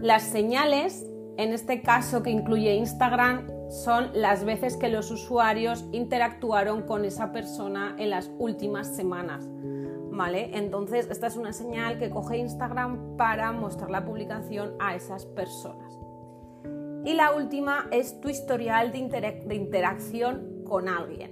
Las 0.00 0.22
señales, 0.22 1.06
en 1.36 1.52
este 1.52 1.82
caso 1.82 2.22
que 2.22 2.30
incluye 2.30 2.74
Instagram, 2.74 3.46
son 3.70 4.10
las 4.14 4.44
veces 4.44 4.76
que 4.76 4.88
los 4.88 5.10
usuarios 5.10 5.84
interactuaron 5.92 6.82
con 6.82 7.04
esa 7.04 7.32
persona 7.32 7.94
en 7.98 8.10
las 8.10 8.30
últimas 8.38 8.96
semanas. 8.96 9.46
¿Vale? 10.10 10.50
Entonces, 10.54 11.06
esta 11.10 11.28
es 11.28 11.36
una 11.36 11.52
señal 11.52 11.98
que 11.98 12.10
coge 12.10 12.38
Instagram 12.38 13.16
para 13.16 13.52
mostrar 13.52 13.90
la 13.90 14.04
publicación 14.04 14.74
a 14.80 14.96
esas 14.96 15.26
personas. 15.26 15.87
Y 17.04 17.14
la 17.14 17.32
última 17.32 17.88
es 17.90 18.20
tu 18.20 18.28
historial 18.28 18.92
de, 18.92 19.54
interacción 19.54 20.64
con 20.68 20.88
alguien. 20.88 21.30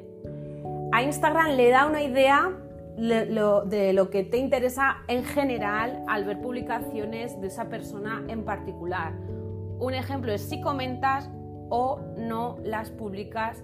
A 0.93 1.03
Instagram 1.03 1.53
le 1.53 1.71
da 1.71 1.87
una 1.87 2.03
idea 2.03 2.53
de 2.97 3.93
lo 3.93 4.11
que 4.11 4.25
te 4.25 4.39
interesa 4.39 4.99
en 5.09 5.25
general 5.25 6.05
al 6.09 6.25
ver 6.25 6.41
publicaciones 6.41 7.39
de 7.41 7.49
esa 7.49 7.69
persona 7.69 8.25
en 8.29 8.45
particular. 8.45 9.13
Un 9.79 9.93
ejemplo 9.93 10.33
es 10.33 10.43
si 10.43 10.61
comentas 10.61 11.29
o 11.69 12.01
no 12.17 12.59
las 12.63 12.91
publicas, 12.91 13.63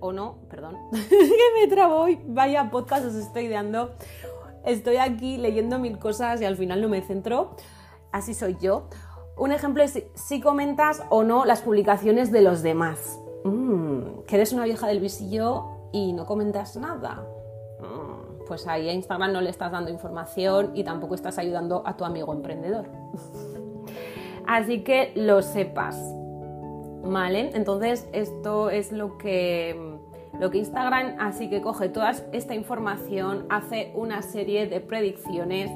o 0.00 0.12
no, 0.12 0.38
perdón, 0.48 0.76
que 0.90 1.60
me 1.60 1.68
trabo 1.68 2.08
y 2.08 2.18
vaya 2.26 2.70
podcast 2.70 3.06
os 3.06 3.14
estoy 3.14 3.48
dando. 3.48 3.94
Estoy 4.64 4.96
aquí 4.96 5.36
leyendo 5.36 5.78
mil 5.78 5.98
cosas 5.98 6.40
y 6.40 6.44
al 6.44 6.56
final 6.56 6.80
no 6.80 6.88
me 6.88 7.00
centro. 7.02 7.54
Así 8.10 8.34
soy 8.34 8.56
yo. 8.60 8.88
Un 9.36 9.52
ejemplo 9.52 9.82
es 9.82 10.02
si 10.14 10.40
comentas 10.40 11.02
o 11.10 11.22
no 11.22 11.44
las 11.44 11.60
publicaciones 11.60 12.32
de 12.32 12.40
los 12.40 12.62
demás. 12.62 13.20
Mm, 13.44 14.22
que 14.26 14.36
eres 14.36 14.54
una 14.54 14.64
vieja 14.64 14.86
del 14.86 14.98
visillo 14.98 15.66
y 15.92 16.14
no 16.14 16.24
comentas 16.24 16.76
nada. 16.76 17.22
Mm, 17.80 18.46
pues 18.46 18.66
ahí 18.66 18.88
a 18.88 18.94
Instagram 18.94 19.32
no 19.32 19.42
le 19.42 19.50
estás 19.50 19.70
dando 19.70 19.90
información 19.90 20.70
y 20.74 20.84
tampoco 20.84 21.14
estás 21.14 21.36
ayudando 21.36 21.82
a 21.84 21.98
tu 21.98 22.06
amigo 22.06 22.32
emprendedor. 22.32 22.86
Así 24.46 24.82
que 24.82 25.12
lo 25.14 25.42
sepas. 25.42 25.96
¿Vale? 27.04 27.50
Entonces 27.54 28.08
esto 28.12 28.70
es 28.70 28.90
lo 28.90 29.18
que, 29.18 29.98
lo 30.40 30.50
que 30.50 30.58
Instagram 30.58 31.16
así 31.20 31.48
que 31.48 31.60
coge 31.60 31.88
toda 31.88 32.10
esta 32.32 32.54
información, 32.56 33.46
hace 33.48 33.92
una 33.94 34.22
serie 34.22 34.66
de 34.66 34.80
predicciones 34.80 35.70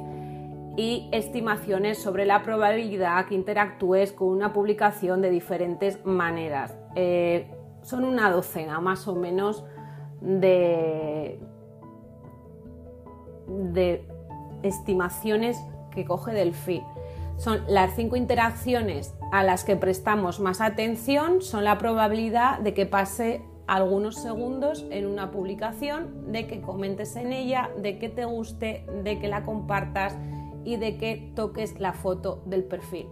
y 0.76 1.08
estimaciones 1.12 1.98
sobre 1.98 2.26
la 2.26 2.42
probabilidad 2.42 3.26
que 3.26 3.34
interactúes 3.34 4.12
con 4.12 4.28
una 4.28 4.52
publicación 4.52 5.20
de 5.20 5.30
diferentes 5.30 6.04
maneras. 6.04 6.76
Eh, 6.94 7.50
son 7.82 8.04
una 8.04 8.30
docena 8.30 8.80
más 8.80 9.08
o 9.08 9.14
menos 9.14 9.64
de, 10.20 11.40
estimaciones 14.62 15.58
que 15.90 16.04
coge 16.04 16.32
del 16.32 16.54
feed. 16.54 16.82
Son 17.36 17.62
las 17.68 17.96
cinco 17.96 18.16
interacciones 18.16 19.14
a 19.32 19.42
las 19.42 19.64
que 19.64 19.76
prestamos 19.76 20.40
más 20.40 20.60
atención, 20.60 21.40
son 21.40 21.64
la 21.64 21.78
probabilidad 21.78 22.58
de 22.58 22.74
que 22.74 22.84
pase 22.84 23.42
algunos 23.66 24.16
segundos 24.16 24.84
en 24.90 25.06
una 25.06 25.30
publicación, 25.30 26.32
de 26.32 26.46
que 26.46 26.60
comentes 26.60 27.16
en 27.16 27.32
ella, 27.32 27.70
de 27.78 27.98
que 27.98 28.08
te 28.08 28.24
guste, 28.24 28.84
de 29.02 29.18
que 29.18 29.28
la 29.28 29.44
compartas 29.44 30.18
y 30.64 30.76
de 30.76 30.96
que 30.96 31.32
toques 31.34 31.78
la 31.80 31.92
foto 31.92 32.42
del 32.46 32.64
perfil. 32.64 33.06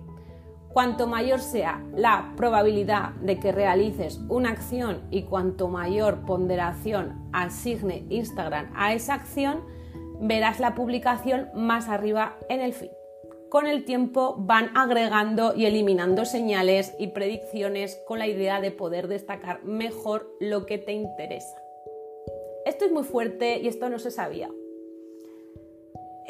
Cuanto 0.72 1.06
mayor 1.06 1.40
sea 1.40 1.82
la 1.94 2.34
probabilidad 2.36 3.14
de 3.14 3.40
que 3.40 3.52
realices 3.52 4.20
una 4.28 4.50
acción 4.50 5.02
y 5.10 5.22
cuanto 5.22 5.68
mayor 5.68 6.24
ponderación 6.26 7.28
asigne 7.32 8.04
Instagram 8.10 8.70
a 8.76 8.92
esa 8.92 9.14
acción, 9.14 9.64
verás 10.20 10.60
la 10.60 10.74
publicación 10.74 11.48
más 11.54 11.88
arriba 11.88 12.36
en 12.48 12.60
el 12.60 12.74
feed. 12.74 12.90
Con 13.48 13.66
el 13.66 13.86
tiempo 13.86 14.36
van 14.38 14.76
agregando 14.76 15.54
y 15.54 15.64
eliminando 15.64 16.26
señales 16.26 16.94
y 16.98 17.08
predicciones 17.08 17.98
con 18.06 18.18
la 18.18 18.26
idea 18.26 18.60
de 18.60 18.70
poder 18.70 19.08
destacar 19.08 19.64
mejor 19.64 20.30
lo 20.38 20.66
que 20.66 20.76
te 20.76 20.92
interesa. 20.92 21.56
Esto 22.66 22.84
es 22.84 22.92
muy 22.92 23.04
fuerte 23.04 23.58
y 23.58 23.68
esto 23.68 23.88
no 23.88 23.98
se 23.98 24.10
sabía. 24.10 24.50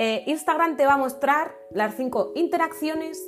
Eh, 0.00 0.22
Instagram 0.26 0.76
te 0.76 0.87
va 0.87 0.94
a 0.94 0.96
mostrar 0.96 1.56
las 1.72 1.96
cinco 1.96 2.30
interacciones 2.37 3.20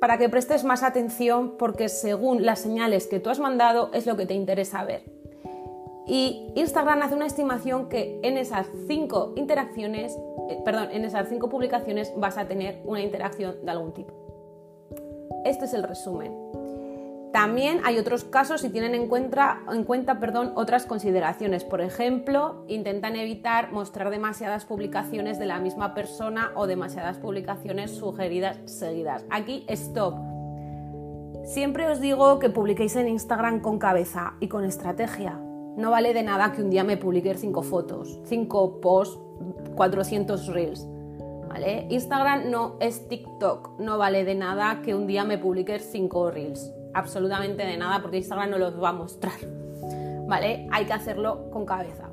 para 0.00 0.18
que 0.18 0.28
prestes 0.28 0.62
más 0.62 0.84
atención 0.84 1.56
porque 1.58 1.88
según 1.88 2.46
las 2.46 2.60
señales 2.60 3.08
que 3.08 3.18
tú 3.18 3.28
has 3.28 3.40
mandado 3.40 3.90
es 3.92 4.06
lo 4.06 4.16
que 4.16 4.24
te 4.24 4.34
interesa 4.34 4.84
ver. 4.84 5.02
Y 6.06 6.52
Instagram 6.54 7.02
hace 7.02 7.16
una 7.16 7.26
estimación 7.26 7.88
que 7.88 8.20
en 8.22 8.38
esas 8.38 8.68
cinco 8.86 9.32
interacciones, 9.34 10.16
eh, 10.48 10.60
perdón, 10.64 10.90
en 10.92 11.04
esas 11.04 11.28
cinco 11.28 11.48
publicaciones 11.48 12.12
vas 12.16 12.38
a 12.38 12.46
tener 12.46 12.80
una 12.84 13.02
interacción 13.02 13.56
de 13.64 13.70
algún 13.70 13.92
tipo. 13.92 14.14
Este 15.44 15.64
es 15.64 15.74
el 15.74 15.82
resumen. 15.82 16.32
También 17.32 17.80
hay 17.84 17.96
otros 17.98 18.24
casos 18.24 18.60
si 18.60 18.70
tienen 18.70 18.94
en 18.94 19.06
cuenta, 19.06 19.60
en 19.72 19.84
cuenta 19.84 20.18
perdón, 20.18 20.52
otras 20.56 20.84
consideraciones. 20.84 21.62
Por 21.62 21.80
ejemplo, 21.80 22.64
intentan 22.66 23.14
evitar 23.14 23.70
mostrar 23.70 24.10
demasiadas 24.10 24.64
publicaciones 24.64 25.38
de 25.38 25.46
la 25.46 25.60
misma 25.60 25.94
persona 25.94 26.50
o 26.56 26.66
demasiadas 26.66 27.18
publicaciones 27.18 27.92
sugeridas 27.92 28.58
seguidas. 28.64 29.24
Aquí, 29.30 29.64
stop. 29.68 30.14
Siempre 31.44 31.86
os 31.86 32.00
digo 32.00 32.40
que 32.40 32.50
publiquéis 32.50 32.96
en 32.96 33.08
Instagram 33.08 33.60
con 33.60 33.78
cabeza 33.78 34.34
y 34.40 34.48
con 34.48 34.64
estrategia. 34.64 35.38
No 35.76 35.92
vale 35.92 36.12
de 36.12 36.24
nada 36.24 36.52
que 36.52 36.62
un 36.62 36.70
día 36.70 36.82
me 36.82 36.96
publique 36.96 37.34
cinco 37.34 37.62
fotos, 37.62 38.20
cinco 38.24 38.80
posts, 38.80 39.20
400 39.76 40.48
reels. 40.48 40.86
¿Vale? 41.48 41.86
Instagram 41.90 42.50
no 42.50 42.76
es 42.80 43.08
TikTok. 43.08 43.78
No 43.78 43.98
vale 43.98 44.24
de 44.24 44.34
nada 44.34 44.82
que 44.82 44.94
un 44.94 45.06
día 45.06 45.24
me 45.24 45.38
publique 45.38 45.78
cinco 45.78 46.30
reels 46.30 46.72
absolutamente 46.94 47.64
de 47.64 47.76
nada 47.76 48.00
porque 48.02 48.18
Instagram 48.18 48.50
no 48.50 48.58
los 48.58 48.82
va 48.82 48.90
a 48.90 48.92
mostrar. 48.92 49.38
¿Vale? 50.26 50.68
Hay 50.70 50.86
que 50.86 50.92
hacerlo 50.92 51.50
con 51.50 51.66
cabeza. 51.66 52.10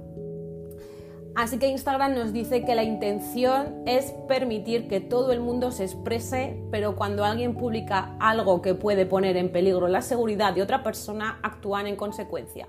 Así 1.38 1.60
que 1.60 1.68
Instagram 1.68 2.16
nos 2.16 2.34
dice 2.34 2.66
que 2.66 2.74
la 2.74 2.82
intención 2.82 3.84
es 3.86 4.12
permitir 4.28 4.88
que 4.88 5.02
todo 5.02 5.32
el 5.32 5.40
mundo 5.40 5.72
se 5.72 5.84
exprese, 5.84 6.60
pero 6.72 6.96
cuando 6.96 7.24
alguien 7.24 7.54
publica 7.54 8.16
algo 8.20 8.63
que 8.63 8.74
puede 8.74 9.06
poner 9.06 9.38
en 9.38 9.52
peligro 9.52 9.88
la 9.88 10.02
seguridad 10.02 10.54
de 10.56 10.63
otra 10.63 10.82
persona, 10.82 11.40
actúan 11.44 11.86
en 11.86 11.96
consecuencia, 11.96 12.68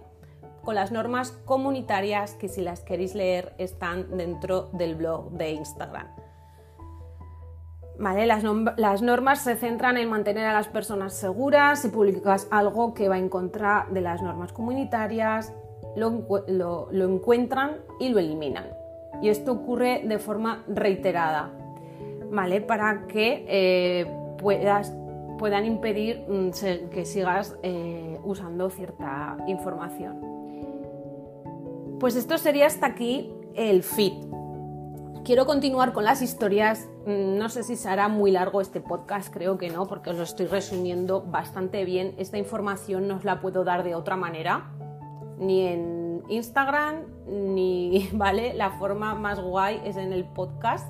con 0.63 0.75
las 0.75 0.93
normas 0.93 1.33
comunitarias 1.47 2.35
que 2.35 2.49
si 2.49 2.61
las 2.61 2.81
queréis 2.81 3.15
leer 3.15 3.55
están 3.57 4.19
dentro 4.19 4.69
del 4.75 4.97
blog 4.97 5.31
de 5.31 5.53
Instagram. 5.53 6.28
Las, 7.99 9.03
normas 9.03 9.43
se 9.43 9.57
centran 9.57 9.97
en 9.97 10.09
mantener 10.09 10.47
a 10.47 10.53
las 10.53 10.69
personas 10.69 11.15
seguras. 11.15 11.83
Si 11.83 11.89
publicas 11.89 12.47
algo 12.51 12.95
que 12.95 13.09
va 13.09 13.19
en 13.19 13.29
contra 13.29 13.87
de 13.91 14.01
las 14.01 14.23
normas 14.23 14.53
comunitarias, 14.53 15.53
lo, 15.97 16.91
encuentran 16.93 17.79
y 17.99 18.11
lo 18.11 18.21
eliminan. 18.21 18.67
Y 19.21 19.31
esto 19.31 19.53
ocurre 19.53 20.03
de 20.05 20.19
forma 20.19 20.65
reiterada. 20.69 21.51
Para 22.69 23.07
que 23.09 23.45
eh, 23.49 24.07
puedan 24.39 25.65
impedir 25.65 26.25
mm, 26.29 26.51
que 26.91 27.05
sigas 27.05 27.57
eh, 27.65 28.21
usando 28.23 28.71
cierta 28.71 29.39
información. 29.49 30.21
Pues 31.99 32.15
esto 32.15 32.39
sería 32.39 32.67
hasta 32.67 32.87
aquí 32.87 33.33
el 33.57 33.83
feed. 33.83 34.38
Quiero 35.29 35.45
continuar 35.45 35.93
con 35.93 36.05
las 36.05 36.23
historias. 36.23 36.89
Mm, 37.05 37.37
no 37.37 37.51
sé 37.51 37.63
si 37.63 37.77
será 37.77 38.09
muy 38.09 38.31
largo 38.31 38.63
este 38.63 38.81
podcast, 38.81 39.31
creo 39.31 39.59
que 39.59 39.69
no, 39.69 39.87
porque 39.87 40.09
os 40.09 40.17
lo 40.17 40.23
estoy 40.23 40.47
resumiendo 40.47 41.21
bastante 41.21 41.85
bien. 41.85 42.15
Esta 42.17 42.39
información 42.39 43.09
no 43.09 43.17
os 43.17 43.25
la 43.25 43.39
puedo 43.39 43.63
dar 43.63 43.83
de 43.83 43.95
otra 43.95 44.17
manera, 44.17 44.71
ni 45.39 45.67
en 45.67 46.23
Instagram, 46.31 47.03
ni, 47.27 48.09
¿vale? 48.15 48.55
La 48.55 48.71
forma 48.79 49.15
más 49.17 49.39
guay 49.39 49.83
es 49.85 49.99
en 49.99 50.15
el 50.15 50.25
podcast, 50.25 50.89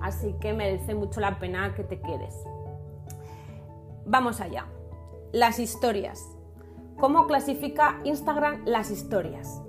así 0.00 0.34
que 0.40 0.54
merece 0.54 0.94
mucho 0.94 1.20
la 1.20 1.38
pena 1.38 1.74
que 1.74 1.84
te 1.84 2.00
quedes. 2.00 2.34
Vamos 4.06 4.40
allá. 4.40 4.64
Las 5.30 5.58
historias. 5.58 6.26
¿Cómo 6.98 7.26
clasifica 7.26 8.00
Instagram 8.04 8.62
las 8.64 8.90
historias? 8.90 9.60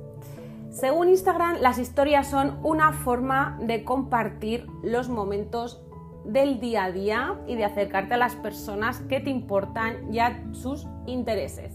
Según 0.72 1.10
Instagram, 1.10 1.58
las 1.62 1.80
historias 1.80 2.28
son 2.28 2.60
una 2.64 2.94
forma 2.94 3.58
de 3.62 3.84
compartir 3.84 4.68
los 4.84 5.10
momentos 5.10 5.82
del 6.26 6.60
día 6.60 6.86
a 6.86 6.92
día 6.92 7.40
y 7.48 7.56
de 7.56 7.66
acercarte 7.66 8.14
a 8.14 8.18
las 8.18 8.36
personas 8.36 9.00
que 9.10 9.20
te 9.20 9.32
importan 9.32 10.14
y 10.14 10.20
a 10.20 10.44
sus 10.54 10.86
intereses. 11.08 11.74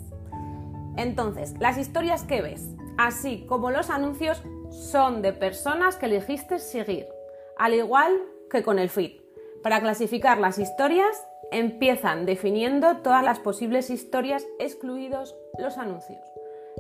Entonces, 0.97 1.55
las 1.59 1.77
historias 1.77 2.23
que 2.23 2.41
ves, 2.41 2.69
así 2.97 3.45
como 3.49 3.73
los 3.73 3.91
anuncios, 3.91 4.43
son 4.71 5.23
de 5.23 5.33
personas 5.33 5.97
que 5.97 6.07
elegiste 6.07 6.61
seguir, 6.61 7.07
al 7.59 7.75
igual 7.75 8.13
que 8.49 8.63
con 8.63 8.79
el 8.79 8.91
feed. 8.91 9.21
Para 9.65 9.81
clasificar 9.81 10.39
las 10.39 10.59
historias, 10.59 11.27
empiezan 11.51 12.27
definiendo 12.27 12.99
todas 12.99 13.25
las 13.25 13.41
posibles 13.41 13.91
historias, 13.91 14.47
excluidos 14.61 15.35
los 15.59 15.79
anuncios. 15.79 16.21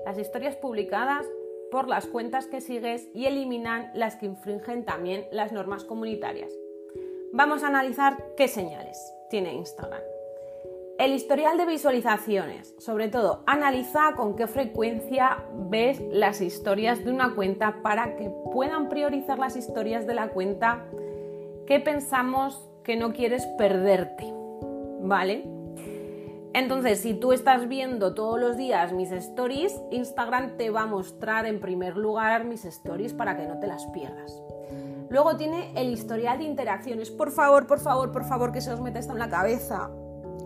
Las 0.04 0.18
historias 0.18 0.54
publicadas 0.56 1.26
por 1.74 1.88
las 1.88 2.06
cuentas 2.06 2.46
que 2.46 2.60
sigues 2.60 3.08
y 3.14 3.26
eliminan 3.26 3.90
las 3.94 4.14
que 4.14 4.26
infringen 4.26 4.84
también 4.84 5.26
las 5.32 5.50
normas 5.50 5.82
comunitarias. 5.82 6.52
Vamos 7.32 7.64
a 7.64 7.66
analizar 7.66 8.16
qué 8.36 8.46
señales 8.46 8.96
tiene 9.28 9.54
Instagram. 9.54 10.00
El 11.00 11.12
historial 11.12 11.58
de 11.58 11.66
visualizaciones, 11.66 12.76
sobre 12.78 13.08
todo, 13.08 13.42
analiza 13.48 14.14
con 14.14 14.36
qué 14.36 14.46
frecuencia 14.46 15.44
ves 15.68 16.00
las 16.12 16.40
historias 16.40 17.04
de 17.04 17.10
una 17.10 17.34
cuenta 17.34 17.82
para 17.82 18.14
que 18.14 18.30
puedan 18.52 18.88
priorizar 18.88 19.40
las 19.40 19.56
historias 19.56 20.06
de 20.06 20.14
la 20.14 20.28
cuenta 20.28 20.84
que 21.66 21.80
pensamos 21.80 22.70
que 22.84 22.94
no 22.94 23.12
quieres 23.12 23.46
perderte, 23.58 24.32
¿vale? 25.00 25.42
Entonces, 26.54 27.00
si 27.00 27.14
tú 27.14 27.32
estás 27.32 27.66
viendo 27.66 28.14
todos 28.14 28.38
los 28.38 28.56
días 28.56 28.92
mis 28.92 29.10
stories, 29.10 29.74
Instagram 29.90 30.56
te 30.56 30.70
va 30.70 30.82
a 30.82 30.86
mostrar 30.86 31.46
en 31.46 31.60
primer 31.60 31.96
lugar 31.96 32.44
mis 32.44 32.64
stories 32.64 33.12
para 33.12 33.36
que 33.36 33.44
no 33.44 33.58
te 33.58 33.66
las 33.66 33.84
pierdas. 33.86 34.40
Luego 35.10 35.36
tiene 35.36 35.72
el 35.74 35.90
historial 35.90 36.38
de 36.38 36.44
interacciones. 36.44 37.10
Por 37.10 37.32
favor, 37.32 37.66
por 37.66 37.80
favor, 37.80 38.12
por 38.12 38.24
favor, 38.24 38.52
que 38.52 38.60
se 38.60 38.72
os 38.72 38.80
meta 38.80 39.00
esto 39.00 39.12
en 39.12 39.18
la 39.18 39.28
cabeza. 39.28 39.90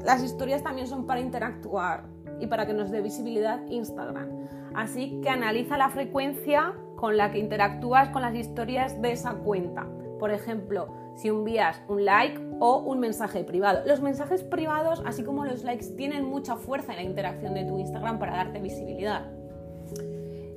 Las 0.03 0.23
historias 0.23 0.62
también 0.62 0.87
son 0.87 1.07
para 1.07 1.21
interactuar 1.21 2.05
y 2.40 2.47
para 2.47 2.66
que 2.66 2.73
nos 2.73 2.90
dé 2.90 3.03
visibilidad 3.03 3.61
Instagram. 3.66 4.31
Así 4.75 5.21
que 5.21 5.29
analiza 5.29 5.77
la 5.77 5.90
frecuencia 5.90 6.75
con 6.97 7.18
la 7.18 7.31
que 7.31 7.38
interactúas 7.38 8.09
con 8.09 8.23
las 8.23 8.35
historias 8.35 9.03
de 9.03 9.12
esa 9.12 9.35
cuenta. 9.35 9.87
Por 10.18 10.31
ejemplo, 10.31 10.88
si 11.19 11.29
envías 11.29 11.83
un 11.89 12.05
like 12.05 12.41
o 12.61 12.79
un 12.79 13.01
mensaje 13.01 13.43
privado. 13.43 13.81
Los 13.85 14.01
mensajes 14.01 14.45
privados, 14.45 15.03
así 15.05 15.25
como 15.25 15.45
los 15.45 15.65
likes, 15.65 15.89
tienen 15.97 16.25
mucha 16.25 16.57
fuerza 16.57 16.93
en 16.93 16.99
la 16.99 17.03
interacción 17.03 17.55
de 17.55 17.65
tu 17.65 17.79
Instagram 17.79 18.19
para 18.21 18.37
darte 18.37 18.61
visibilidad. 18.61 19.27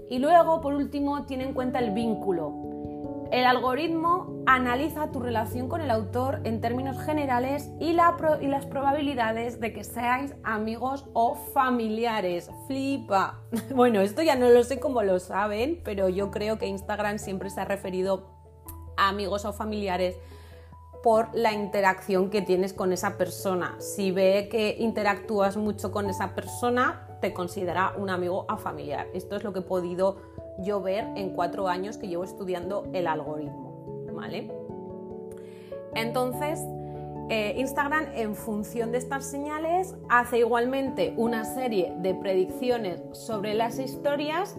Y 0.10 0.19
luego, 0.19 0.62
por 0.62 0.76
último, 0.76 1.26
tiene 1.26 1.45
en 1.45 1.54
cuenta 1.54 1.80
el 1.80 1.91
vínculo. 1.91 2.71
El 3.32 3.45
algoritmo 3.45 4.43
analiza 4.45 5.10
tu 5.10 5.19
relación 5.21 5.69
con 5.69 5.82
el 5.82 5.89
autor 5.89 6.41
en 6.43 6.60
términos 6.60 7.00
generales 7.00 7.71
y, 7.80 7.93
las 7.93 8.65
probabilidades 8.65 9.60
de 9.62 9.71
que 9.71 9.84
seáis 9.84 10.36
amigos 10.43 11.08
o 11.13 11.36
familiares. 11.36 12.52
Flipa. 12.67 13.39
Bueno, 13.74 14.02
esto 14.02 14.21
ya 14.21 14.36
no 14.36 14.50
lo 14.50 14.63
sé 14.63 14.80
cómo 14.80 15.02
lo 15.02 15.19
saben, 15.19 15.80
pero 15.84 16.10
yo 16.10 16.30
creo 16.30 16.60
que 16.60 16.67
Instagram 16.67 17.17
siempre 17.17 17.50
se 17.50 17.62
ha 17.62 17.65
referido 17.65 18.28
a 18.97 19.10
amigos 19.10 19.45
o 19.45 19.54
familiares 19.54 20.17
por 21.03 21.29
la 21.33 21.53
interacción 21.53 22.29
que 22.29 22.41
tienes 22.41 22.73
con 22.73 22.93
esa 22.93 23.17
persona. 23.17 23.75
Si 23.79 24.11
ve 24.11 24.47
que 24.51 24.75
interactúas 24.79 25.57
mucho 25.57 25.91
con 25.91 26.09
esa 26.09 26.35
persona, 26.35 27.07
te 27.21 27.33
considera 27.33 27.93
un 27.97 28.09
amigo 28.09 28.45
o 28.49 28.57
familiar. 28.57 29.07
Esto 29.13 29.35
es 29.35 29.43
lo 29.43 29.53
que 29.53 29.59
he 29.59 29.63
podido 29.63 30.17
yo 30.59 30.81
ver 30.81 31.07
en 31.15 31.31
cuatro 31.31 31.67
años 31.67 31.97
que 31.97 32.07
llevo 32.07 32.23
estudiando 32.23 32.87
el 32.93 33.07
algoritmo, 33.07 34.07
¿vale? 34.13 34.51
Entonces, 35.95 36.59
eh, 37.29 37.55
Instagram, 37.57 38.07
en 38.13 38.35
función 38.35 38.91
de 38.91 38.97
estas 38.97 39.25
señales, 39.25 39.95
hace 40.09 40.39
igualmente 40.39 41.13
una 41.17 41.45
serie 41.45 41.93
de 41.99 42.13
predicciones 42.13 43.01
sobre 43.13 43.53
las 43.53 43.79
historias 43.79 44.57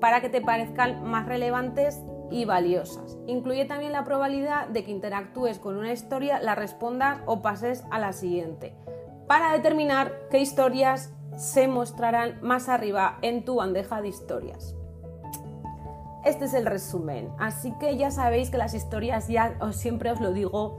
para 0.00 0.20
que 0.20 0.28
te 0.28 0.40
parezcan 0.40 1.04
más 1.04 1.26
relevantes 1.26 2.02
y 2.30 2.44
valiosas. 2.44 3.16
Incluye 3.26 3.64
también 3.64 3.92
la 3.92 4.04
probabilidad 4.04 4.68
de 4.68 4.84
que 4.84 4.90
interactúes 4.90 5.58
con 5.58 5.76
una 5.76 5.92
historia, 5.92 6.40
la 6.40 6.54
respondas 6.54 7.20
o 7.26 7.42
pases 7.42 7.84
a 7.90 7.98
la 7.98 8.12
siguiente, 8.12 8.74
para 9.26 9.52
determinar 9.52 10.12
qué 10.30 10.38
historias 10.38 11.12
se 11.36 11.68
mostrarán 11.68 12.38
más 12.42 12.68
arriba 12.68 13.18
en 13.22 13.44
tu 13.44 13.56
bandeja 13.56 14.00
de 14.00 14.08
historias. 14.08 14.74
Este 16.24 16.46
es 16.46 16.54
el 16.54 16.66
resumen. 16.66 17.30
Así 17.38 17.72
que 17.78 17.96
ya 17.96 18.10
sabéis 18.10 18.50
que 18.50 18.58
las 18.58 18.74
historias, 18.74 19.28
ya 19.28 19.56
os, 19.60 19.76
siempre 19.76 20.10
os 20.10 20.20
lo 20.20 20.32
digo, 20.32 20.78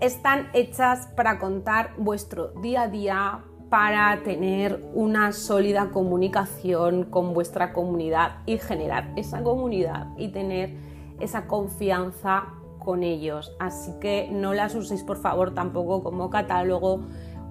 están 0.00 0.48
hechas 0.54 1.08
para 1.16 1.38
contar 1.38 1.92
vuestro 1.98 2.48
día 2.62 2.82
a 2.82 2.88
día, 2.88 3.44
para 3.68 4.22
tener 4.22 4.84
una 4.94 5.32
sólida 5.32 5.90
comunicación 5.90 7.04
con 7.04 7.34
vuestra 7.34 7.72
comunidad 7.72 8.42
y 8.46 8.58
generar 8.58 9.12
esa 9.16 9.42
comunidad 9.42 10.08
y 10.16 10.28
tener 10.28 10.74
esa 11.20 11.46
confianza 11.46 12.54
con 12.78 13.02
ellos. 13.02 13.56
Así 13.58 13.92
que 14.00 14.28
no 14.30 14.54
las 14.54 14.74
uséis 14.74 15.02
por 15.02 15.16
favor 15.16 15.54
tampoco 15.54 16.02
como 16.02 16.30
catálogo. 16.30 17.00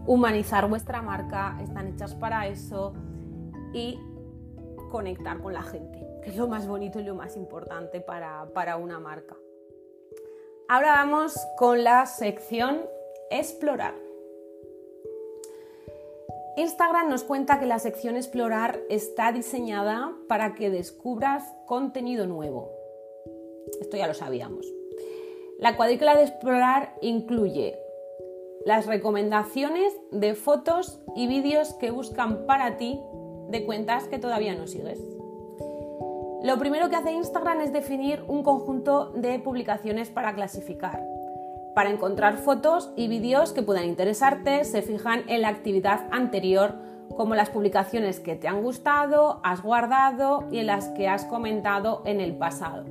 Humanizar 0.07 0.69
vuestra 0.69 1.01
marca, 1.01 1.57
están 1.61 1.87
hechas 1.87 2.15
para 2.15 2.47
eso 2.47 2.93
y 3.73 3.99
conectar 4.91 5.39
con 5.41 5.53
la 5.53 5.63
gente 5.63 6.05
que 6.25 6.31
es 6.31 6.37
lo 6.37 6.47
más 6.47 6.67
bonito 6.67 6.99
y 6.99 7.03
lo 7.03 7.13
más 7.13 7.37
importante 7.37 8.01
para, 8.01 8.47
para 8.51 8.77
una 8.77 8.99
marca. 8.99 9.35
Ahora 10.67 10.93
vamos 10.93 11.37
con 11.55 11.83
la 11.83 12.07
sección 12.07 12.81
Explorar. 13.29 14.04
Instagram 16.57 17.09
nos 17.09 17.23
cuenta 17.25 17.59
que 17.59 17.65
la 17.65 17.79
sección 17.79 18.15
Explorar 18.15 18.79
está 18.89 19.33
diseñada 19.33 20.13
para 20.29 20.55
que 20.55 20.69
descubras 20.69 21.43
contenido 21.65 22.27
nuevo. 22.27 22.71
Esto 23.81 23.97
ya 23.97 24.07
lo 24.07 24.13
sabíamos. 24.13 24.65
La 25.59 25.75
cuadrícula 25.75 26.15
de 26.15 26.23
Explorar 26.23 26.95
incluye 27.01 27.77
las 28.65 28.85
recomendaciones 28.85 29.93
de 30.11 30.33
fotos 30.33 31.01
y 31.13 31.27
vídeos 31.27 31.73
que 31.73 31.91
buscan 31.91 32.45
para 32.45 32.77
ti 32.77 33.01
de 33.49 33.65
cuentas 33.65 34.07
que 34.07 34.17
todavía 34.17 34.55
no 34.55 34.65
sigues. 34.65 34.99
Lo 36.41 36.57
primero 36.57 36.89
que 36.89 36.95
hace 36.95 37.11
Instagram 37.11 37.61
es 37.61 37.73
definir 37.73 38.23
un 38.27 38.43
conjunto 38.43 39.11
de 39.11 39.39
publicaciones 39.39 40.09
para 40.09 40.35
clasificar. 40.35 41.14
Para 41.75 41.89
encontrar 41.89 42.37
fotos 42.37 42.89
y 42.95 43.09
vídeos 43.09 43.51
que 43.51 43.61
puedan 43.61 43.83
interesarte, 43.83 44.63
se 44.63 44.81
fijan 44.81 45.23
en 45.27 45.41
la 45.41 45.49
actividad 45.49 46.07
anterior, 46.09 46.75
como 47.17 47.35
las 47.35 47.49
publicaciones 47.49 48.21
que 48.21 48.37
te 48.37 48.47
han 48.47 48.61
gustado, 48.61 49.41
has 49.43 49.61
guardado 49.61 50.45
y 50.51 50.59
en 50.59 50.67
las 50.67 50.87
que 50.89 51.09
has 51.09 51.25
comentado 51.25 52.01
en 52.05 52.21
el 52.21 52.37
pasado. 52.37 52.85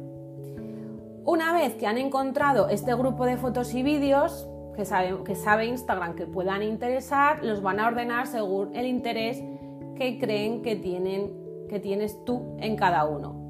Una 1.25 1.55
vez 1.55 1.77
que 1.77 1.87
han 1.87 1.97
encontrado 1.97 2.69
este 2.69 2.95
grupo 2.95 3.25
de 3.25 3.39
fotos 3.39 3.73
y 3.73 3.83
vídeos, 3.83 4.47
que 4.77 4.85
sabe, 4.85 5.17
que 5.25 5.35
sabe 5.35 5.65
Instagram 5.65 6.15
que 6.15 6.27
puedan 6.27 6.63
interesar, 6.63 7.43
los 7.43 7.63
van 7.63 7.81
a 7.81 7.87
ordenar 7.87 8.27
según 8.27 8.77
el 8.77 8.85
interés 8.85 9.43
que 9.97 10.19
creen 10.19 10.61
que, 10.61 10.77
tienen, 10.77 11.33
que 11.71 11.81
tienes 11.81 12.23
tú 12.27 12.55
en 12.59 12.77
cada 12.77 13.07
uno 13.07 13.45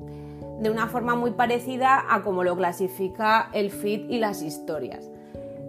de 0.60 0.70
una 0.70 0.86
forma 0.86 1.16
muy 1.16 1.32
parecida 1.32 2.04
a 2.08 2.22
como 2.22 2.44
lo 2.44 2.56
clasifica 2.56 3.50
el 3.52 3.72
feed 3.72 4.08
y 4.08 4.18
las 4.18 4.40
historias. 4.40 5.10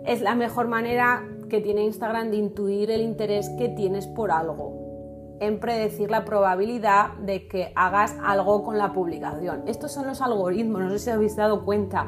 Es 0.05 0.21
la 0.21 0.35
mejor 0.35 0.67
manera 0.67 1.23
que 1.49 1.61
tiene 1.61 1.83
Instagram 1.83 2.29
de 2.29 2.37
intuir 2.37 2.91
el 2.91 3.01
interés 3.01 3.49
que 3.57 3.69
tienes 3.69 4.05
por 4.05 4.29
algo, 4.29 5.37
en 5.39 5.59
predecir 5.59 6.11
la 6.11 6.25
probabilidad 6.25 7.13
de 7.13 7.47
que 7.47 7.73
hagas 7.75 8.15
algo 8.23 8.63
con 8.63 8.77
la 8.77 8.93
publicación. 8.93 9.63
Estos 9.65 9.93
son 9.93 10.05
los 10.05 10.21
algoritmos, 10.21 10.83
no 10.83 10.89
sé 10.91 10.99
si 10.99 11.09
habéis 11.09 11.35
dado 11.35 11.65
cuenta, 11.65 12.07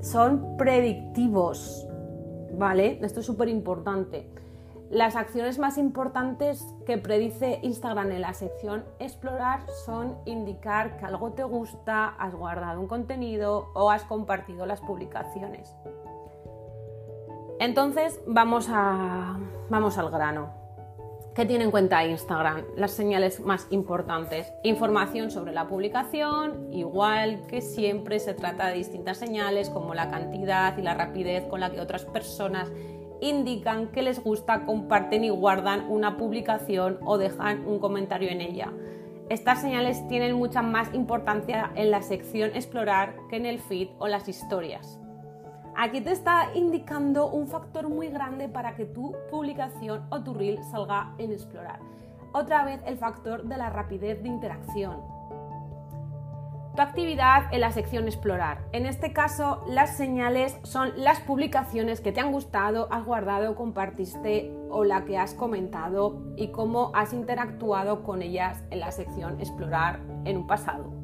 son 0.00 0.56
predictivos, 0.56 1.88
¿vale? 2.56 3.00
Esto 3.02 3.18
es 3.18 3.26
súper 3.26 3.48
importante. 3.48 4.30
Las 4.88 5.16
acciones 5.16 5.58
más 5.58 5.78
importantes 5.78 6.64
que 6.86 6.96
predice 6.96 7.58
Instagram 7.62 8.12
en 8.12 8.20
la 8.20 8.34
sección 8.34 8.84
explorar 9.00 9.66
son 9.84 10.16
indicar 10.26 10.96
que 10.96 11.06
algo 11.06 11.32
te 11.32 11.42
gusta, 11.42 12.06
has 12.06 12.36
guardado 12.36 12.80
un 12.80 12.86
contenido 12.86 13.66
o 13.74 13.90
has 13.90 14.04
compartido 14.04 14.64
las 14.64 14.80
publicaciones. 14.80 15.74
Entonces 17.58 18.20
vamos, 18.26 18.68
a, 18.70 19.38
vamos 19.70 19.98
al 19.98 20.10
grano. 20.10 20.50
¿Qué 21.34 21.44
tiene 21.44 21.64
en 21.64 21.70
cuenta 21.70 22.04
Instagram? 22.04 22.64
Las 22.76 22.92
señales 22.92 23.40
más 23.40 23.66
importantes. 23.70 24.52
Información 24.62 25.30
sobre 25.30 25.52
la 25.52 25.68
publicación, 25.68 26.72
igual 26.72 27.46
que 27.46 27.60
siempre 27.60 28.20
se 28.20 28.32
trata 28.32 28.68
de 28.68 28.76
distintas 28.76 29.18
señales 29.18 29.68
como 29.68 29.94
la 29.94 30.08
cantidad 30.08 30.76
y 30.78 30.82
la 30.82 30.94
rapidez 30.94 31.44
con 31.44 31.60
la 31.60 31.70
que 31.70 31.80
otras 31.80 32.06
personas 32.06 32.70
indican 33.20 33.88
que 33.88 34.02
les 34.02 34.22
gusta, 34.22 34.64
comparten 34.64 35.24
y 35.24 35.30
guardan 35.30 35.90
una 35.90 36.16
publicación 36.16 36.98
o 37.04 37.18
dejan 37.18 37.66
un 37.66 37.80
comentario 37.80 38.30
en 38.30 38.40
ella. 38.40 38.72
Estas 39.28 39.60
señales 39.60 40.06
tienen 40.08 40.36
mucha 40.36 40.62
más 40.62 40.94
importancia 40.94 41.70
en 41.74 41.90
la 41.90 42.00
sección 42.00 42.50
explorar 42.54 43.16
que 43.28 43.36
en 43.36 43.44
el 43.44 43.58
feed 43.58 43.88
o 43.98 44.08
las 44.08 44.28
historias. 44.28 45.00
Aquí 45.78 46.00
te 46.00 46.10
está 46.10 46.52
indicando 46.54 47.28
un 47.28 47.48
factor 47.48 47.90
muy 47.90 48.08
grande 48.08 48.48
para 48.48 48.74
que 48.74 48.86
tu 48.86 49.14
publicación 49.30 50.06
o 50.08 50.22
tu 50.22 50.32
reel 50.32 50.64
salga 50.64 51.12
en 51.18 51.32
explorar. 51.32 51.80
Otra 52.32 52.64
vez 52.64 52.80
el 52.86 52.96
factor 52.96 53.44
de 53.44 53.58
la 53.58 53.68
rapidez 53.68 54.22
de 54.22 54.28
interacción. 54.28 55.16
tu 56.74 56.82
actividad 56.82 57.44
en 57.52 57.62
la 57.62 57.72
sección 57.72 58.04
explorar. 58.04 58.58
En 58.72 58.84
este 58.84 59.14
caso, 59.14 59.62
las 59.66 59.96
señales 59.96 60.58
son 60.62 60.92
las 60.96 61.20
publicaciones 61.20 62.02
que 62.02 62.12
te 62.12 62.20
han 62.20 62.32
gustado, 62.32 62.88
has 62.90 63.02
guardado, 63.02 63.56
compartiste 63.56 64.54
o 64.68 64.84
la 64.84 65.06
que 65.06 65.16
has 65.16 65.32
comentado 65.32 66.34
y 66.36 66.48
cómo 66.48 66.90
has 66.94 67.14
interactuado 67.14 68.02
con 68.02 68.20
ellas 68.20 68.62
en 68.70 68.80
la 68.80 68.92
sección 68.92 69.40
explorar 69.40 70.00
en 70.26 70.36
un 70.36 70.46
pasado. 70.46 70.95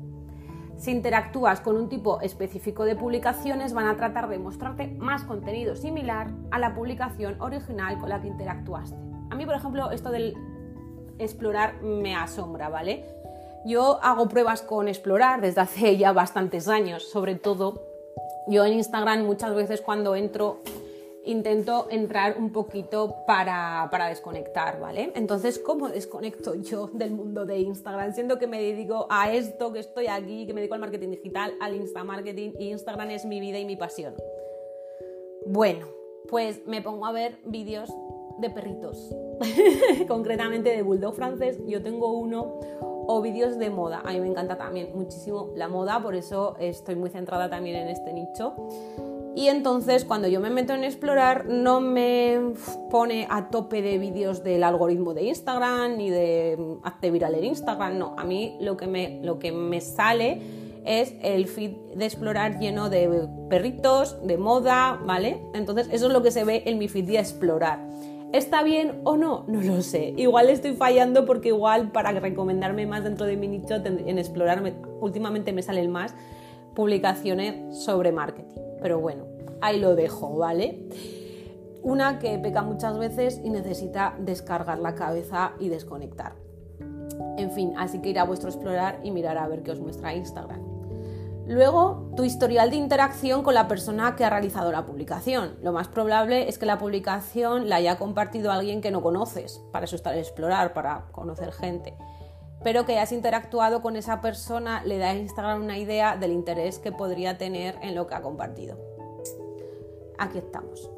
Si 0.82 0.90
interactúas 0.90 1.60
con 1.60 1.76
un 1.76 1.88
tipo 1.88 2.20
específico 2.22 2.84
de 2.84 2.96
publicaciones, 2.96 3.72
van 3.72 3.86
a 3.86 3.96
tratar 3.96 4.28
de 4.28 4.40
mostrarte 4.40 4.88
más 4.98 5.22
contenido 5.22 5.76
similar 5.76 6.32
a 6.50 6.58
la 6.58 6.74
publicación 6.74 7.40
original 7.40 8.00
con 8.00 8.08
la 8.08 8.20
que 8.20 8.26
interactuaste. 8.26 8.96
A 9.30 9.36
mí, 9.36 9.46
por 9.46 9.54
ejemplo, 9.54 9.92
esto 9.92 10.10
del 10.10 10.36
explorar 11.20 11.80
me 11.82 12.16
asombra, 12.16 12.68
¿vale? 12.68 13.04
Yo 13.64 14.00
hago 14.02 14.28
pruebas 14.28 14.62
con 14.62 14.88
explorar 14.88 15.40
desde 15.40 15.60
hace 15.60 15.96
ya 15.98 16.12
bastantes 16.12 16.66
años, 16.66 17.08
sobre 17.08 17.36
todo 17.36 17.80
yo 18.48 18.64
en 18.64 18.72
Instagram 18.72 19.24
muchas 19.24 19.54
veces 19.54 19.82
cuando 19.82 20.16
entro 20.16 20.62
intento 21.24 21.86
entrar 21.90 22.36
un 22.38 22.52
poquito 22.52 23.16
para, 23.26 23.88
desconectar, 24.08 24.80
¿vale? 24.80 25.12
Entonces, 25.14 25.58
¿cómo 25.58 25.88
desconecto 25.88 26.54
yo 26.62 26.88
del 26.92 27.12
mundo 27.12 27.44
de 27.44 27.58
Instagram? 27.58 28.12
Siendo 28.12 28.38
que 28.38 28.46
me 28.46 28.60
dedico 28.60 29.06
a 29.10 29.32
esto, 29.32 29.72
que 29.72 29.80
estoy 29.80 30.06
aquí, 30.06 30.46
que 30.46 30.54
me 30.54 30.60
dedico 30.60 30.74
al 30.74 30.80
marketing 30.80 31.10
digital, 31.10 31.54
al 31.60 31.76
Insta 31.76 32.04
marketing 32.04 32.52
y 32.58 32.70
Instagram 32.70 33.10
es 33.10 33.24
mi 33.24 33.40
vida 33.40 33.58
y 33.58 33.64
mi 33.64 33.76
pasión. 33.76 34.14
Bueno, 35.46 35.86
pues 36.28 36.66
me 36.66 36.82
pongo 36.82 37.06
a 37.06 37.12
ver 37.12 37.38
vídeos 37.44 37.90
de 38.38 38.50
perritos, 38.50 39.14
concretamente 40.08 40.70
de 40.70 40.82
bulldog 40.82 41.14
francés. 41.14 41.58
Yo 41.66 41.82
tengo 41.82 42.12
uno 42.12 42.60
o 43.06 43.20
vídeos 43.20 43.58
de 43.58 43.70
moda. 43.70 44.02
A 44.04 44.12
mí 44.12 44.20
me 44.20 44.28
encanta 44.28 44.56
también 44.56 44.90
muchísimo 44.94 45.50
la 45.56 45.68
moda, 45.68 46.02
por 46.02 46.14
eso 46.14 46.56
estoy 46.58 46.94
muy 46.94 47.10
centrada 47.10 47.50
también 47.50 47.76
en 47.76 47.88
este 47.88 48.12
nicho. 48.12 48.54
Y 49.34 49.48
entonces 49.48 50.04
cuando 50.04 50.28
yo 50.28 50.40
me 50.40 50.50
meto 50.50 50.74
en 50.74 50.84
explorar 50.84 51.46
no 51.46 51.80
me 51.80 52.38
pone 52.90 53.26
a 53.30 53.48
tope 53.48 53.80
de 53.80 53.98
vídeos 53.98 54.44
del 54.44 54.62
algoritmo 54.62 55.14
de 55.14 55.24
Instagram 55.24 55.96
ni 55.96 56.10
de 56.10 56.56
mm, 56.58 56.86
hazte 56.86 57.10
viral 57.10 57.34
en 57.34 57.44
Instagram, 57.44 57.98
no, 57.98 58.14
a 58.18 58.24
mí 58.24 58.56
lo 58.60 58.76
que 58.76 58.86
me, 58.86 59.20
lo 59.22 59.38
que 59.38 59.50
me 59.50 59.80
sale 59.80 60.42
es 60.84 61.14
el 61.22 61.46
feed 61.46 61.72
de 61.94 62.04
explorar 62.04 62.58
lleno 62.58 62.90
de 62.90 63.28
perritos, 63.48 64.18
de 64.26 64.36
moda, 64.36 65.00
¿vale? 65.06 65.40
Entonces 65.54 65.88
eso 65.92 66.08
es 66.08 66.12
lo 66.12 66.22
que 66.22 66.30
se 66.30 66.44
ve 66.44 66.64
en 66.66 66.78
mi 66.78 66.88
feed 66.88 67.06
de 67.06 67.18
explorar. 67.18 67.88
¿Está 68.32 68.62
bien 68.62 69.00
o 69.04 69.16
no? 69.16 69.44
No 69.46 69.60
lo 69.60 69.82
sé. 69.82 70.14
Igual 70.16 70.48
estoy 70.48 70.74
fallando 70.74 71.26
porque 71.26 71.48
igual 71.48 71.92
para 71.92 72.12
recomendarme 72.12 72.86
más 72.86 73.04
dentro 73.04 73.26
de 73.26 73.36
mi 73.36 73.46
nicho 73.46 73.74
en 73.74 74.18
explorar 74.18 74.62
últimamente 75.00 75.52
me 75.52 75.62
salen 75.62 75.90
más 75.90 76.14
publicaciones 76.74 77.78
sobre 77.78 78.12
marketing. 78.12 78.60
Pero 78.80 79.00
bueno, 79.00 79.24
ahí 79.60 79.78
lo 79.78 79.94
dejo, 79.94 80.36
¿vale? 80.36 80.88
Una 81.82 82.18
que 82.18 82.38
peca 82.38 82.62
muchas 82.62 82.98
veces 82.98 83.40
y 83.42 83.50
necesita 83.50 84.14
descargar 84.18 84.78
la 84.78 84.94
cabeza 84.94 85.52
y 85.58 85.68
desconectar. 85.68 86.34
En 87.36 87.50
fin, 87.50 87.74
así 87.76 88.00
que 88.00 88.10
ir 88.10 88.18
a 88.18 88.24
vuestro 88.24 88.48
explorar 88.48 89.00
y 89.02 89.10
mirar 89.10 89.38
a 89.38 89.48
ver 89.48 89.62
qué 89.62 89.72
os 89.72 89.80
muestra 89.80 90.14
Instagram. 90.14 90.60
Luego, 91.46 92.12
tu 92.16 92.22
historial 92.22 92.70
de 92.70 92.76
interacción 92.76 93.42
con 93.42 93.54
la 93.54 93.66
persona 93.66 94.14
que 94.14 94.24
ha 94.24 94.30
realizado 94.30 94.70
la 94.70 94.86
publicación. 94.86 95.56
Lo 95.60 95.72
más 95.72 95.88
probable 95.88 96.48
es 96.48 96.56
que 96.56 96.66
la 96.66 96.78
publicación 96.78 97.68
la 97.68 97.76
haya 97.76 97.98
compartido 97.98 98.52
alguien 98.52 98.80
que 98.80 98.92
no 98.92 99.02
conoces. 99.02 99.60
Para 99.72 99.86
eso 99.86 99.96
está 99.96 100.12
el 100.12 100.20
explorar, 100.20 100.72
para 100.72 101.06
conocer 101.10 101.52
gente. 101.52 101.96
Pero 102.64 102.84
que 102.84 102.92
hayas 102.92 103.12
interactuado 103.12 103.82
con 103.82 103.96
esa 103.96 104.20
persona 104.20 104.82
le 104.84 104.98
da 104.98 105.10
a 105.10 105.14
Instagram 105.14 105.62
una 105.62 105.78
idea 105.78 106.16
del 106.16 106.32
interés 106.32 106.78
que 106.78 106.92
podría 106.92 107.38
tener 107.38 107.78
en 107.82 107.94
lo 107.94 108.06
que 108.06 108.14
ha 108.14 108.22
compartido. 108.22 108.78
Aquí 110.18 110.38
estamos. 110.38 110.90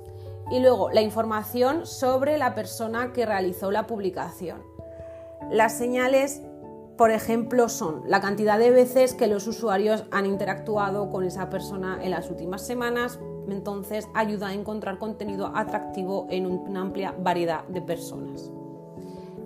Y 0.50 0.61
luego, 0.61 0.90
la 0.90 1.00
información 1.00 1.87
sobre 1.87 2.37
la 2.37 2.55
persona 2.55 3.12
que 3.12 3.24
realizó 3.24 3.70
la 3.70 3.87
publicación. 3.87 4.62
Las 5.50 5.79
señales 5.79 6.42
por 6.96 7.11
ejemplo, 7.11 7.68
son 7.68 8.03
la 8.07 8.20
cantidad 8.20 8.59
de 8.59 8.70
veces 8.70 9.14
que 9.14 9.27
los 9.27 9.48
usuarios 9.48 10.05
han 10.12 10.27
interactuado 10.27 11.11
con 11.11 11.24
esa 11.24 11.50
persona 11.50 11.98
en 12.00 12.12
las 12.12 12.31
últimas 12.31 12.64
semanas, 12.64 13.18
entonces 13.48 14.09
ayuda 14.14 14.48
a 14.48 14.55
encontrar 14.55 14.98
contenido 14.98 15.50
atractivo 15.55 16.29
en 16.31 16.46
una 16.46 16.83
amplia 16.83 17.14
variedad 17.18 17.64
de 17.64 17.83
personas. 17.83 18.50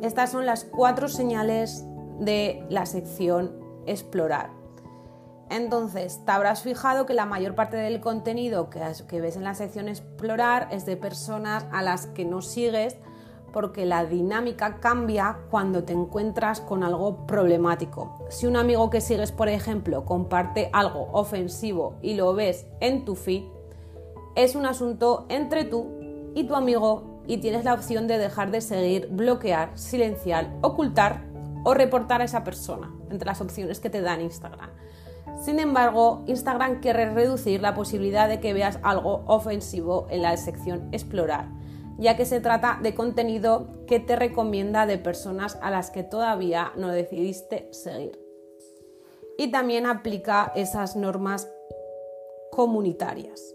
Estas 0.02 0.30
son 0.30 0.44
las 0.44 0.64
cuatro 0.64 1.08
señales 1.08 1.84
de 2.18 2.64
la 2.68 2.86
sección 2.86 3.52
explorar. 3.86 4.50
Entonces, 5.50 6.20
te 6.26 6.32
habrás 6.32 6.62
fijado 6.62 7.06
que 7.06 7.14
la 7.14 7.24
mayor 7.24 7.54
parte 7.54 7.76
del 7.76 8.00
contenido 8.00 8.68
que, 8.68 8.80
que 9.08 9.20
ves 9.20 9.36
en 9.36 9.44
la 9.44 9.54
sección 9.54 9.88
explorar 9.88 10.68
es 10.70 10.84
de 10.84 10.96
personas 10.96 11.66
a 11.72 11.82
las 11.82 12.06
que 12.06 12.24
no 12.24 12.42
sigues 12.42 12.96
porque 13.52 13.86
la 13.86 14.04
dinámica 14.04 14.78
cambia 14.78 15.38
cuando 15.50 15.84
te 15.84 15.94
encuentras 15.94 16.60
con 16.60 16.84
algo 16.84 17.26
problemático. 17.26 18.26
Si 18.28 18.46
un 18.46 18.56
amigo 18.56 18.90
que 18.90 19.00
sigues, 19.00 19.32
por 19.32 19.48
ejemplo, 19.48 20.04
comparte 20.04 20.68
algo 20.72 21.08
ofensivo 21.12 21.96
y 22.02 22.14
lo 22.14 22.34
ves 22.34 22.66
en 22.80 23.04
tu 23.06 23.16
feed, 23.16 23.44
es 24.36 24.54
un 24.54 24.66
asunto 24.66 25.26
entre 25.28 25.64
tú 25.64 25.86
y 26.34 26.44
tu 26.44 26.54
amigo 26.54 27.22
y 27.26 27.38
tienes 27.38 27.64
la 27.64 27.74
opción 27.74 28.06
de 28.06 28.18
dejar 28.18 28.50
de 28.50 28.60
seguir, 28.60 29.08
bloquear, 29.10 29.76
silenciar, 29.76 30.50
ocultar 30.62 31.27
o 31.64 31.74
reportar 31.74 32.20
a 32.20 32.24
esa 32.24 32.44
persona, 32.44 32.92
entre 33.10 33.26
las 33.26 33.40
opciones 33.40 33.80
que 33.80 33.90
te 33.90 34.00
dan 34.00 34.20
Instagram. 34.20 34.70
Sin 35.40 35.60
embargo, 35.60 36.24
Instagram 36.26 36.80
quiere 36.80 37.10
reducir 37.10 37.60
la 37.60 37.74
posibilidad 37.74 38.28
de 38.28 38.40
que 38.40 38.52
veas 38.52 38.78
algo 38.82 39.24
ofensivo 39.26 40.06
en 40.10 40.22
la 40.22 40.36
sección 40.36 40.88
explorar 40.92 41.48
ya 41.98 42.16
que 42.16 42.24
se 42.24 42.40
trata 42.40 42.78
de 42.80 42.94
contenido 42.94 43.84
que 43.86 43.98
te 43.98 44.16
recomienda 44.16 44.86
de 44.86 44.98
personas 44.98 45.58
a 45.60 45.70
las 45.70 45.90
que 45.90 46.04
todavía 46.04 46.72
no 46.76 46.88
decidiste 46.88 47.68
seguir. 47.72 48.18
Y 49.36 49.50
también 49.50 49.84
aplica 49.84 50.52
esas 50.54 50.96
normas 50.96 51.50
comunitarias. 52.52 53.54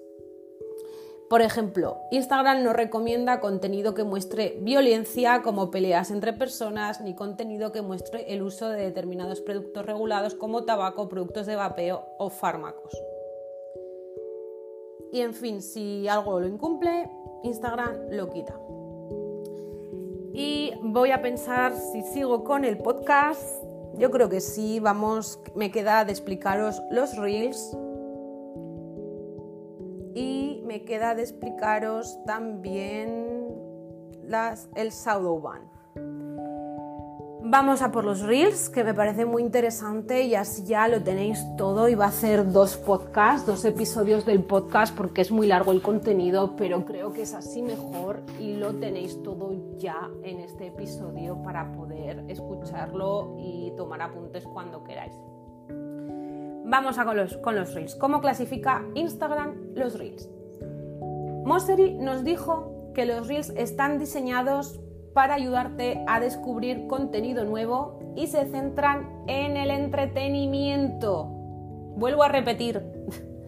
Por 1.29 1.41
ejemplo, 1.41 2.01
Instagram 2.12 2.63
no 2.63 2.73
recomienda 2.73 3.39
contenido 3.39 3.93
que 3.93 4.03
muestre 4.03 4.57
violencia 4.62 5.41
como 5.41 5.71
peleas 5.71 6.12
entre 6.12 6.33
personas, 6.33 7.01
ni 7.01 7.15
contenido 7.15 7.71
que 7.71 7.81
muestre 7.81 8.33
el 8.33 8.43
uso 8.43 8.69
de 8.69 8.83
determinados 8.83 9.41
productos 9.41 9.86
regulados 9.86 10.36
como 10.36 10.63
tabaco, 10.63 11.09
productos 11.09 11.45
de 11.45 11.55
vapeo 11.55 12.05
o 12.19 12.29
fármacos. 12.29 12.93
Y 15.12 15.21
en 15.21 15.33
fin, 15.33 15.62
si 15.62 16.07
algo 16.07 16.39
lo 16.39 16.47
incumple, 16.47 17.09
Instagram 17.43 18.09
lo 18.09 18.29
quita. 18.29 18.59
Y 20.33 20.71
voy 20.81 21.12
a 21.12 21.21
pensar 21.21 21.73
si 21.75 22.01
sigo 22.01 22.43
con 22.43 22.65
el 22.65 22.79
podcast. 22.79 23.63
Yo 23.95 24.09
creo 24.09 24.29
que 24.29 24.41
sí, 24.41 24.79
vamos, 24.79 25.39
me 25.55 25.71
queda 25.71 26.03
de 26.05 26.12
explicaros 26.12 26.81
los 26.89 27.15
reels. 27.17 27.77
Y 30.73 30.79
me 30.79 30.86
queda 30.86 31.13
de 31.13 31.21
explicaros 31.21 32.17
también 32.25 33.45
las, 34.23 34.69
el 34.73 34.89
Ban. 35.39 35.62
Vamos 37.43 37.83
a 37.83 37.91
por 37.91 38.03
los 38.03 38.21
reels, 38.21 38.69
que 38.69 38.83
me 38.83 38.95
parece 38.95 39.25
muy 39.25 39.43
interesante 39.43 40.23
y 40.23 40.33
así 40.33 40.63
ya 40.63 40.88
lo 40.88 41.03
tenéis 41.03 41.45
todo. 41.57 41.89
Iba 41.89 42.05
a 42.05 42.07
hacer 42.07 42.51
dos 42.51 42.75
podcasts, 42.77 43.45
dos 43.45 43.65
episodios 43.65 44.25
del 44.25 44.43
podcast 44.43 44.97
porque 44.97 45.21
es 45.21 45.29
muy 45.29 45.45
largo 45.45 45.73
el 45.73 45.83
contenido, 45.83 46.55
pero 46.55 46.83
creo 46.86 47.13
que 47.13 47.21
es 47.21 47.36
así 47.36 47.62
mejor 47.62 48.23
y 48.39 48.55
lo 48.55 48.73
tenéis 48.73 49.21
todo 49.21 49.53
ya 49.77 50.09
en 50.23 50.39
este 50.39 50.67
episodio 50.67 51.43
para 51.43 51.71
poder 51.71 52.25
escucharlo 52.29 53.36
y 53.38 53.73
tomar 53.77 54.01
apuntes 54.01 54.43
cuando 54.45 54.83
queráis. 54.83 55.13
Vamos 56.65 56.97
a 56.97 57.05
con 57.05 57.15
los, 57.15 57.38
con 57.38 57.55
los 57.55 57.75
reels. 57.75 57.93
¿Cómo 57.93 58.21
clasifica 58.21 58.83
Instagram 58.95 59.75
los 59.75 59.99
reels? 59.99 60.27
Mosseri 61.45 61.95
nos 61.95 62.23
dijo 62.23 62.91
que 62.93 63.06
los 63.06 63.27
reels 63.27 63.49
están 63.58 63.99
diseñados 63.99 64.79
para 65.13 65.36
ayudarte 65.36 66.03
a 66.08 66.19
descubrir 66.19 66.88
contenido 66.88 67.43
nuevo 67.43 67.99
y 68.15 68.27
se 68.27 68.45
centran 68.45 69.23
en 69.27 69.58
el 69.58 69.69
entretenimiento. 69.69 71.25
Vuelvo 71.95 72.23
a 72.23 72.29
repetir, 72.29 72.82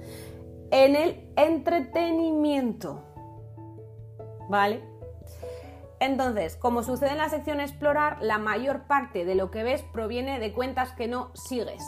en 0.72 0.96
el 0.96 1.32
entretenimiento. 1.36 3.02
¿Vale? 4.50 4.84
Entonces, 6.00 6.58
como 6.58 6.84
sucede 6.84 7.12
en 7.12 7.18
la 7.18 7.30
sección 7.30 7.62
explorar, 7.62 8.18
la 8.22 8.38
mayor 8.38 8.88
parte 8.88 9.26
de 9.26 9.36
lo 9.36 9.50
que 9.50 9.64
ves 9.64 9.84
proviene 9.94 10.40
de 10.40 10.54
cuentas 10.54 10.92
que 10.92 11.08
no 11.08 11.32
sigues. 11.34 11.84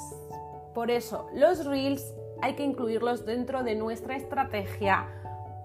Por 0.74 0.90
eso, 0.90 1.28
los 1.34 1.66
reels 1.66 2.16
hay 2.42 2.56
que 2.56 2.64
incluirlos 2.64 3.26
dentro 3.26 3.64
de 3.64 3.76
nuestra 3.76 4.16
estrategia 4.16 5.08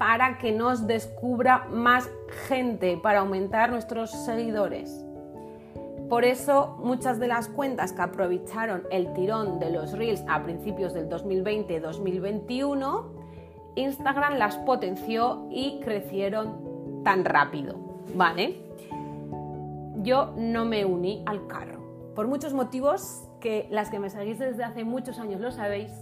para 0.02 0.36
que 0.36 0.50
nos 0.50 0.88
descubra 0.88 1.68
más 1.70 2.10
gente, 2.48 2.96
para 3.00 3.20
aumentar 3.20 3.70
nuestros 3.70 4.10
seguidores. 4.10 5.06
Por 6.08 6.24
eso 6.24 6.76
muchas 6.82 7.20
de 7.20 7.28
las 7.28 7.46
cuentas 7.46 7.92
que 7.92 8.02
aprovecharon 8.02 8.82
el 8.90 9.12
tirón 9.12 9.60
de 9.60 9.70
los 9.70 9.92
reels 9.92 10.24
a 10.26 10.42
principios 10.42 10.92
del 10.92 11.08
2020-2021, 11.08 13.04
Instagram 13.76 14.38
las 14.38 14.56
potenció 14.56 15.46
y 15.52 15.78
crecieron 15.84 17.04
tan 17.04 17.24
rápido, 17.24 17.76
¿vale? 18.16 18.56
Yo 19.98 20.34
no 20.36 20.64
me 20.64 20.84
uní 20.84 21.22
al 21.26 21.46
carro, 21.46 21.78
por 22.16 22.26
muchos 22.26 22.52
motivos 22.54 23.28
que 23.38 23.68
las 23.70 23.88
que 23.88 24.00
me 24.00 24.10
seguís 24.10 24.40
desde 24.40 24.64
hace 24.64 24.82
muchos 24.82 25.20
años 25.20 25.40
lo 25.40 25.52
sabéis 25.52 25.92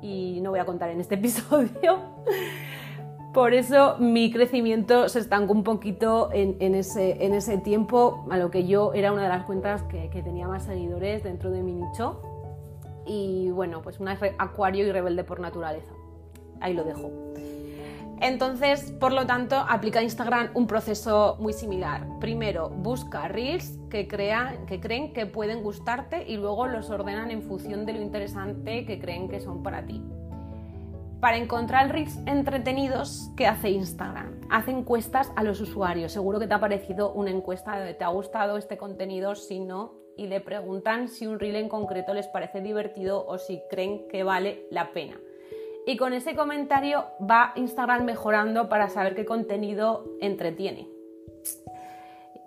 y 0.00 0.40
no 0.40 0.48
voy 0.48 0.60
a 0.60 0.64
contar 0.64 0.88
en 0.88 1.02
este 1.02 1.14
episodio. 1.16 1.98
Por 3.32 3.54
eso 3.54 3.96
mi 4.00 4.32
crecimiento 4.32 5.08
se 5.08 5.20
estancó 5.20 5.52
un 5.52 5.62
poquito 5.62 6.30
en, 6.32 6.74
ese, 6.74 7.58
tiempo, 7.58 8.26
a 8.28 8.36
lo 8.36 8.50
que 8.50 8.66
yo 8.66 8.92
era 8.92 9.12
una 9.12 9.22
de 9.22 9.28
las 9.28 9.44
cuentas 9.44 9.84
que, 9.84 10.08
tenía 10.24 10.48
más 10.48 10.64
seguidores 10.64 11.22
dentro 11.22 11.52
de 11.52 11.62
mi 11.62 11.74
nicho. 11.74 12.20
Y 13.06 13.50
bueno, 13.50 13.82
pues 13.82 14.00
una 14.00 14.18
acuario 14.38 14.84
y 14.84 14.90
rebelde 14.90 15.22
por 15.22 15.38
naturaleza. 15.38 15.92
Ahí 16.60 16.74
lo 16.74 16.82
dejo. 16.82 17.10
Entonces, 18.20 18.92
por 18.98 19.12
lo 19.12 19.26
tanto, 19.26 19.56
aplica 19.56 20.02
Instagram 20.02 20.50
un 20.54 20.66
proceso 20.66 21.36
muy 21.38 21.52
similar. 21.52 22.06
Primero, 22.18 22.68
busca 22.68 23.28
reels 23.28 23.78
que, 23.88 24.08
crean, 24.08 24.66
que 24.66 24.80
creen 24.80 25.12
que 25.12 25.24
pueden 25.26 25.62
gustarte 25.62 26.28
y 26.28 26.36
luego 26.36 26.66
los 26.66 26.90
ordenan 26.90 27.30
en 27.30 27.42
función 27.42 27.86
de 27.86 27.92
lo 27.92 28.02
interesante 28.02 28.84
que 28.84 28.98
creen 28.98 29.28
que 29.28 29.40
son 29.40 29.62
para 29.62 29.86
ti. 29.86 30.02
Para 31.20 31.36
encontrar 31.36 31.92
reels 31.92 32.18
entretenidos, 32.26 33.30
¿qué 33.36 33.46
hace 33.46 33.70
Instagram? 33.70 34.40
Hace 34.50 34.70
encuestas 34.70 35.30
a 35.36 35.42
los 35.42 35.60
usuarios. 35.60 36.12
Seguro 36.12 36.38
que 36.40 36.46
te 36.46 36.54
ha 36.54 36.60
parecido 36.60 37.12
una 37.12 37.30
encuesta 37.30 37.78
de 37.78 37.94
¿te 37.94 38.04
ha 38.04 38.08
gustado 38.08 38.56
este 38.56 38.78
contenido? 38.78 39.34
Si 39.34 39.60
no, 39.60 39.94
y 40.16 40.28
le 40.28 40.40
preguntan 40.40 41.08
si 41.08 41.26
un 41.26 41.38
reel 41.38 41.56
en 41.56 41.68
concreto 41.68 42.14
les 42.14 42.26
parece 42.28 42.60
divertido 42.60 43.26
o 43.26 43.38
si 43.38 43.60
creen 43.68 44.08
que 44.08 44.24
vale 44.24 44.66
la 44.70 44.92
pena 44.92 45.18
y 45.86 45.96
con 45.96 46.12
ese 46.12 46.36
comentario 46.36 47.04
va 47.20 47.52
Instagram 47.56 48.04
mejorando 48.04 48.68
para 48.68 48.88
saber 48.88 49.14
qué 49.14 49.24
contenido 49.24 50.04
entretiene. 50.20 50.88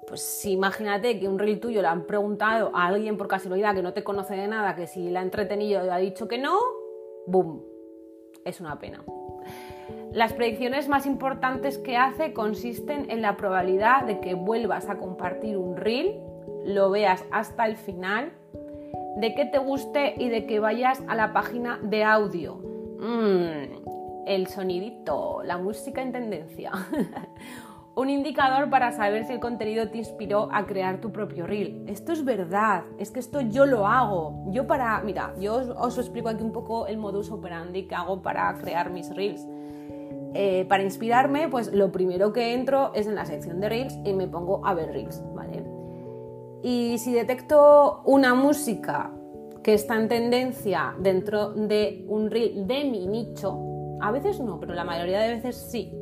Pues 0.08 0.46
imagínate 0.46 1.20
que 1.20 1.28
un 1.28 1.40
reel 1.40 1.60
tuyo 1.60 1.82
le 1.82 1.88
han 1.88 2.06
preguntado 2.06 2.72
a 2.74 2.88
alguien 2.88 3.18
por 3.18 3.28
casualidad 3.28 3.74
que 3.74 3.82
no 3.82 3.94
te 3.94 4.04
conoce 4.04 4.36
de 4.36 4.48
nada, 4.48 4.76
que 4.76 4.88
si 4.88 5.10
la 5.10 5.22
ha 5.22 5.24
entretenido 5.24 5.86
y 5.86 5.90
ha 5.90 5.98
dicho 5.98 6.28
que 6.28 6.38
no, 6.38 6.58
¡boom! 7.26 7.73
Es 8.46 8.62
una 8.62 8.80
pena. 8.80 9.04
Las 10.12 10.34
predicciones 10.34 10.88
más 10.88 11.06
importantes 11.06 11.78
que 11.78 11.98
hace 11.98 12.34
consisten 12.34 13.10
en 13.10 13.22
la 13.22 13.36
probabilidad 13.36 14.04
de 14.04 14.20
que 14.20 14.36
vuelvas 14.36 14.90
a 14.90 14.98
compartir 14.98 15.58
un 15.58 15.76
reel, 15.76 16.20
lo 16.66 16.92
veas 16.92 17.26
hasta 17.32 17.66
el 17.66 17.78
final, 17.78 18.32
de 19.18 19.34
que 19.36 19.46
te 19.46 19.58
guste 19.58 20.14
y 20.18 20.30
de 20.30 20.46
que 20.46 20.60
vayas 20.60 21.02
a 21.08 21.16
la 21.16 21.34
página 21.34 21.80
de 21.84 22.04
audio 22.04 22.74
Mmm, 23.04 24.26
el 24.26 24.48
sonidito, 24.48 25.42
la 25.44 25.58
música 25.58 26.02
en 26.02 26.14
tendencia. 26.14 26.72
Un 27.96 28.10
indicador 28.10 28.72
para 28.72 28.92
saber 28.92 29.24
si 29.26 29.34
el 29.34 29.40
contenido 29.40 29.88
te 29.90 30.00
inspiró 30.00 30.50
a 30.52 30.66
crear 30.66 31.00
tu 31.00 31.12
propio 31.12 31.46
reel. 31.46 31.84
Esto 31.88 32.12
es 32.12 32.26
verdad, 32.26 32.86
es 32.98 33.12
que 33.12 33.20
esto 33.20 33.40
yo 33.42 33.68
lo 33.68 33.86
hago. 33.86 34.46
Yo 34.48 34.66
para, 34.66 35.00
mira, 35.02 35.36
yo 35.40 35.62
os, 35.78 36.00
explico 36.00 36.30
aquí 36.30 36.44
un 36.44 36.52
poco 36.52 36.88
el 36.88 36.98
modus 36.98 37.30
operandi 37.30 37.84
que 37.86 37.94
hago 37.94 38.24
para 38.24 38.52
crear 38.56 38.90
mis 38.90 39.16
reels. 39.16 39.48
Eh, 40.34 40.66
para 40.68 40.82
inspirarme, 40.82 41.50
pues 41.50 41.72
lo 41.72 41.92
primero 41.92 42.34
que 42.34 42.56
entro 42.56 42.92
es 42.96 43.06
en 43.06 43.14
la 43.14 43.26
sección 43.26 43.60
de 43.60 43.70
reels 43.70 44.00
y 44.04 44.14
me 44.14 44.28
pongo 44.28 44.66
a 44.66 44.74
ver 44.74 44.92
reels, 44.92 45.22
¿vale? 45.36 45.64
Y 46.64 46.98
si 46.98 47.14
detecto 47.14 48.02
una 48.06 48.34
música 48.34 49.12
que 49.62 49.76
está 49.76 49.98
en 49.98 50.08
tendencia 50.08 50.96
dentro 50.98 51.52
de 51.52 52.04
un 52.08 52.32
reel 52.32 52.66
de 52.66 52.86
mi 52.86 53.06
nicho, 53.06 53.60
a 54.02 54.12
veces 54.12 54.40
no, 54.40 54.60
pero 54.60 54.74
la 54.74 54.84
mayoría 54.84 55.20
de 55.20 55.36
veces 55.36 55.56
sí, 55.56 55.94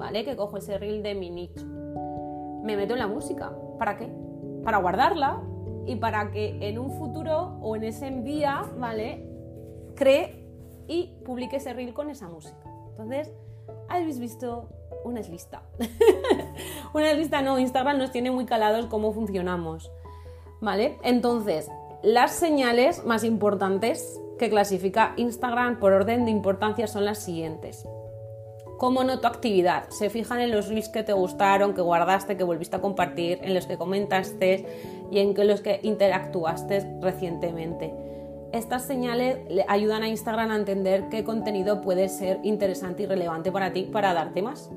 ¿vale? 0.00 0.24
Que 0.24 0.34
cojo 0.34 0.56
ese 0.56 0.78
reel 0.78 1.02
de 1.02 1.14
mi 1.14 1.30
nicho. 1.30 1.64
Me 2.64 2.76
meto 2.76 2.94
en 2.94 2.98
la 2.98 3.06
música. 3.06 3.52
¿Para 3.78 3.98
qué? 3.98 4.10
Para 4.64 4.78
guardarla 4.78 5.42
y 5.86 5.96
para 5.96 6.30
que 6.30 6.56
en 6.68 6.78
un 6.78 6.90
futuro 6.92 7.58
o 7.60 7.76
en 7.76 7.84
ese 7.84 8.10
día, 8.10 8.62
¿vale? 8.78 9.28
Cree 9.94 10.42
y 10.88 11.14
publique 11.24 11.56
ese 11.56 11.74
reel 11.74 11.92
con 11.92 12.08
esa 12.08 12.28
música. 12.28 12.64
Entonces, 12.90 13.30
habéis 13.88 14.18
visto 14.18 14.70
una 15.04 15.20
lista. 15.20 15.62
una 16.94 17.12
lista 17.12 17.42
no, 17.42 17.58
Instagram 17.58 17.98
nos 17.98 18.10
tiene 18.10 18.30
muy 18.30 18.46
calados 18.46 18.86
cómo 18.86 19.12
funcionamos. 19.12 19.92
¿Vale? 20.62 20.98
Entonces, 21.02 21.70
las 22.02 22.32
señales 22.32 23.04
más 23.04 23.22
importantes 23.22 24.18
que 24.38 24.48
clasifica 24.48 25.12
Instagram 25.16 25.78
por 25.78 25.92
orden 25.92 26.24
de 26.24 26.30
importancia 26.30 26.86
son 26.86 27.04
las 27.04 27.18
siguientes. 27.18 27.86
¿Cómo 28.80 29.04
noto 29.04 29.28
actividad? 29.28 29.90
Se 29.90 30.08
fijan 30.08 30.40
en 30.40 30.50
los 30.50 30.68
reels 30.68 30.88
que 30.88 31.02
te 31.02 31.12
gustaron, 31.12 31.74
que 31.74 31.82
guardaste, 31.82 32.38
que 32.38 32.44
volviste 32.44 32.76
a 32.76 32.80
compartir, 32.80 33.38
en 33.42 33.52
los 33.52 33.66
que 33.66 33.76
comentaste 33.76 34.64
y 35.10 35.18
en 35.18 35.34
los 35.46 35.60
que 35.60 35.80
interactuaste 35.82 36.96
recientemente. 37.02 37.92
Estas 38.54 38.86
señales 38.86 39.36
le 39.50 39.66
ayudan 39.68 40.02
a 40.02 40.08
Instagram 40.08 40.50
a 40.50 40.56
entender 40.56 41.10
qué 41.10 41.24
contenido 41.24 41.82
puede 41.82 42.08
ser 42.08 42.40
interesante 42.42 43.02
y 43.02 43.06
relevante 43.06 43.52
para 43.52 43.70
ti 43.70 43.82
para 43.82 44.14
darte 44.14 44.40
más. 44.40 44.70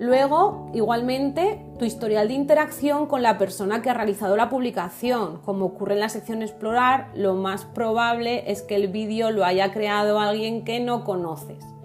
Luego, 0.00 0.68
igualmente, 0.74 1.64
tu 1.78 1.84
historial 1.84 2.26
de 2.26 2.34
interacción 2.34 3.06
con 3.06 3.22
la 3.22 3.38
persona 3.38 3.80
que 3.80 3.90
ha 3.90 3.94
realizado 3.94 4.36
la 4.36 4.48
publicación. 4.48 5.38
Como 5.44 5.66
ocurre 5.66 5.94
en 5.94 6.00
la 6.00 6.08
sección 6.08 6.42
Explorar, 6.42 7.12
lo 7.14 7.36
más 7.36 7.64
probable 7.64 8.50
es 8.50 8.62
que 8.62 8.74
el 8.74 8.88
vídeo 8.88 9.30
lo 9.30 9.44
haya 9.44 9.72
creado 9.72 10.18
alguien 10.18 10.64
que 10.64 10.80
no 10.80 11.04
conoces. 11.04 11.77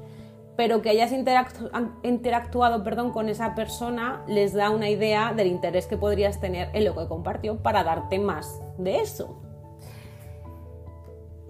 Pero 0.55 0.81
que 0.81 0.89
hayas 0.89 1.11
interactuado 2.03 2.83
perdón, 2.83 3.11
con 3.11 3.29
esa 3.29 3.55
persona 3.55 4.23
les 4.27 4.53
da 4.53 4.69
una 4.69 4.89
idea 4.89 5.33
del 5.33 5.47
interés 5.47 5.87
que 5.87 5.97
podrías 5.97 6.39
tener 6.39 6.69
en 6.73 6.85
lo 6.85 6.95
que 6.95 7.07
compartió 7.07 7.57
para 7.57 7.83
darte 7.83 8.19
más 8.19 8.61
de 8.77 8.99
eso. 8.99 9.41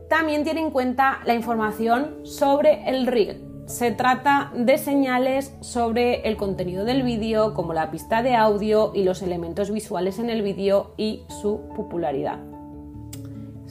También 0.09 0.43
tiene 0.43 0.61
en 0.61 0.71
cuenta 0.71 1.19
la 1.25 1.33
información 1.33 2.25
sobre 2.25 2.87
el 2.89 3.07
reel 3.07 3.53
se 3.65 3.91
trata 3.91 4.51
de 4.55 4.77
señales 4.77 5.55
sobre 5.61 6.27
el 6.27 6.37
contenido 6.37 6.85
del 6.85 7.03
vídeo, 7.03 7.53
como 7.53 7.73
la 7.73 7.91
pista 7.91 8.21
de 8.21 8.35
audio 8.35 8.91
y 8.93 9.03
los 9.03 9.21
elementos 9.21 9.71
visuales 9.71 10.19
en 10.19 10.29
el 10.29 10.41
vídeo 10.41 10.93
y 10.97 11.23
su 11.41 11.61
popularidad. 11.75 12.52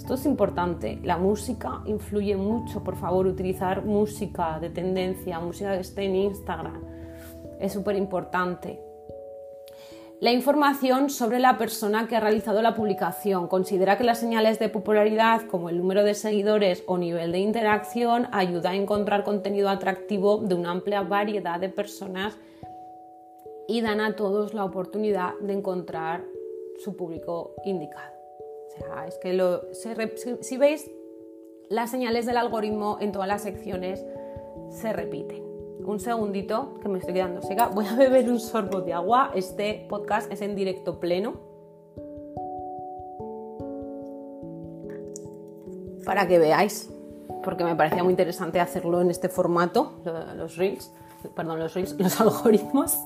Esto 0.02 0.14
es 0.14 0.26
importante, 0.26 0.98
la 1.04 1.16
música 1.16 1.80
influye 1.84 2.36
mucho, 2.36 2.82
por 2.82 2.96
favor, 2.96 3.24
utilizar 3.28 3.84
música 3.84 4.58
de 4.58 4.68
tendencia, 4.68 5.38
música 5.38 5.74
que 5.74 5.82
esté 5.82 6.06
en 6.06 6.16
Instagram, 6.16 6.82
es 7.60 7.72
súper 7.72 7.94
importante 7.94 8.80
la 10.18 10.32
información 10.32 11.08
sobre 11.08 11.38
la 11.38 11.56
persona 11.56 12.08
que 12.08 12.16
ha 12.16 12.20
realizado 12.20 12.62
la 12.62 12.74
publicación. 12.74 13.46
Considera 13.46 13.96
que 13.96 14.02
las 14.02 14.18
señales 14.18 14.58
de 14.58 14.68
popularidad 14.68 15.42
como 15.42 15.68
el 15.68 15.78
número 15.78 16.02
de 16.02 16.14
seguidores 16.14 16.82
o 16.86 16.98
nivel 16.98 17.30
de 17.30 17.38
interacción 17.38 18.26
ayuda 18.32 18.70
a 18.70 18.74
encontrar 18.74 19.22
contenido 19.22 19.68
atractivo 19.68 20.38
de 20.38 20.56
una 20.56 20.72
amplia 20.72 21.02
variedad 21.02 21.60
de 21.60 21.68
personas 21.68 22.36
y 23.68 23.82
dan 23.82 24.00
a 24.00 24.16
todos 24.16 24.52
la 24.52 24.64
oportunidad 24.64 25.34
de 25.40 25.52
encontrar 25.52 26.24
su 26.82 26.96
público 26.96 27.54
indicado. 27.64 28.11
Sea, 28.76 29.06
es 29.06 29.18
que 29.18 30.38
si 30.40 30.56
veis 30.56 30.90
las 31.68 31.90
señales 31.90 32.26
del 32.26 32.36
algoritmo 32.36 32.98
en 33.00 33.12
todas 33.12 33.28
las 33.28 33.42
secciones 33.42 34.04
se 34.70 34.92
repiten 34.92 35.52
un 35.84 36.00
segundito 36.00 36.74
que 36.80 36.88
me 36.88 36.98
estoy 36.98 37.14
quedando 37.14 37.42
seca. 37.42 37.66
Voy 37.68 37.86
a 37.86 37.94
beber 37.94 38.30
un 38.30 38.40
sorbo 38.40 38.80
de 38.80 38.92
agua. 38.92 39.32
Este 39.34 39.86
podcast 39.88 40.30
es 40.32 40.40
en 40.42 40.54
directo 40.54 41.00
pleno. 41.00 41.34
Para 46.04 46.26
que 46.26 46.38
veáis, 46.38 46.90
porque 47.44 47.64
me 47.64 47.76
parecía 47.76 48.02
muy 48.02 48.12
interesante 48.12 48.60
hacerlo 48.60 49.00
en 49.00 49.10
este 49.10 49.28
formato, 49.28 49.92
los 50.36 50.56
reels, 50.56 50.92
perdón, 51.34 51.60
los 51.60 51.74
reels, 51.74 51.94
los 51.98 52.20
algoritmos. 52.20 52.98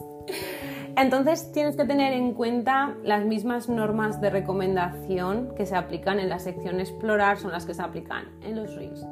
Entonces 0.97 1.53
tienes 1.53 1.77
que 1.77 1.85
tener 1.85 2.15
en 2.15 2.33
cuenta 2.33 2.97
las 3.05 3.25
mismas 3.27 3.69
normas 3.69 4.19
de 4.23 4.31
recomendación 4.31 5.55
que 5.55 5.67
se 5.67 5.77
aplican 5.77 6.19
en 6.19 6.31
la 6.31 6.39
sección 6.39 6.81
explorar, 6.81 7.37
son 7.37 7.53
las 7.53 7.67
que 7.67 7.75
se 7.75 7.83
aplican 7.83 8.25
en 8.43 8.57
los 8.57 8.75
reels. 8.75 9.07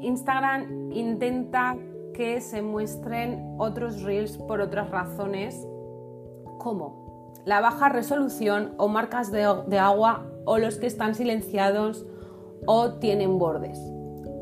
Instagram 0.00 0.90
intenta 0.92 1.76
que 2.14 2.40
se 2.40 2.62
muestren 2.62 3.56
otros 3.58 4.02
reels 4.02 4.38
por 4.38 4.62
otras 4.62 4.90
razones 4.90 5.68
como 6.58 7.34
la 7.44 7.60
baja 7.60 7.90
resolución 7.90 8.72
o 8.78 8.88
marcas 8.88 9.30
de, 9.30 9.44
agua 9.78 10.26
o 10.46 10.56
los 10.56 10.78
que 10.78 10.86
están 10.86 11.14
silenciados 11.14 12.06
o 12.64 12.94
tienen 12.94 13.38
bordes 13.38 13.78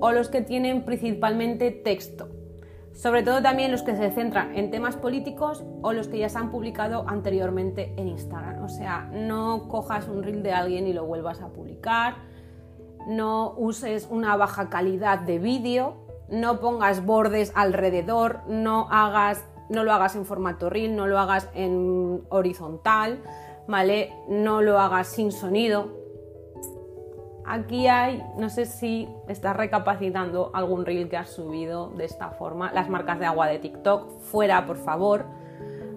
o 0.01 0.13
los 0.13 0.29
que 0.29 0.41
tienen 0.41 0.85
principalmente 0.85 1.71
texto. 1.73 2.34
Sobre 2.95 3.25
todo 3.25 3.43
también 3.43 3.73
los 3.73 3.83
que 3.83 3.97
se 3.97 4.11
centran 4.13 4.57
en 4.57 4.71
temas 4.71 4.97
políticos 4.97 5.65
o 5.83 5.93
los 5.93 6.07
que 6.07 6.19
ya 6.19 6.29
se 6.29 6.39
han 6.39 6.51
publicado 6.51 7.05
anteriormente 7.09 7.93
en 7.97 8.09
Instagram. 8.09 8.63
O 8.63 8.69
sea, 8.69 9.11
no 9.13 9.69
cojas 9.69 10.09
un 10.09 10.23
reel 10.23 10.43
de 10.45 10.53
alguien 10.53 10.87
y 10.87 10.93
lo 10.93 11.05
vuelvas 11.05 11.41
a 11.41 11.49
publicar, 11.49 12.15
no 13.09 13.55
uses 13.57 14.07
una 14.11 14.37
baja 14.37 14.71
calidad 14.71 15.19
de 15.19 15.39
vídeo, 15.41 15.97
no 16.31 16.61
pongas 16.61 17.05
bordes 17.05 17.53
alrededor, 17.55 18.41
no 18.49 18.89
hagas 18.91 19.45
no 19.69 19.83
lo 19.83 19.93
hagas 19.93 20.15
en 20.15 20.25
formato 20.25 20.71
reel, 20.71 20.95
no 20.95 21.07
lo 21.07 21.19
hagas 21.19 21.49
en 21.55 22.23
horizontal, 22.29 23.23
¿vale? 23.67 24.13
No 24.29 24.61
lo 24.61 24.79
hagas 24.79 25.09
sin 25.09 25.33
sonido. 25.33 26.04
Aquí 27.47 27.89
hay, 27.89 28.23
no 28.39 28.49
sé 28.49 28.65
si 28.65 29.09
estás 29.29 29.57
recapacitando 29.57 30.51
algún 30.55 30.87
reel 30.87 31.09
que 31.09 31.17
has 31.17 31.29
subido 31.29 31.91
de 31.91 32.05
esta 32.05 32.31
forma. 32.31 32.73
Las 32.73 32.89
marcas 32.89 33.19
de 33.19 33.27
agua 33.27 33.49
de 33.49 33.59
TikTok, 33.59 34.21
fuera 34.21 34.67
por 34.67 34.79
favor. 34.79 35.27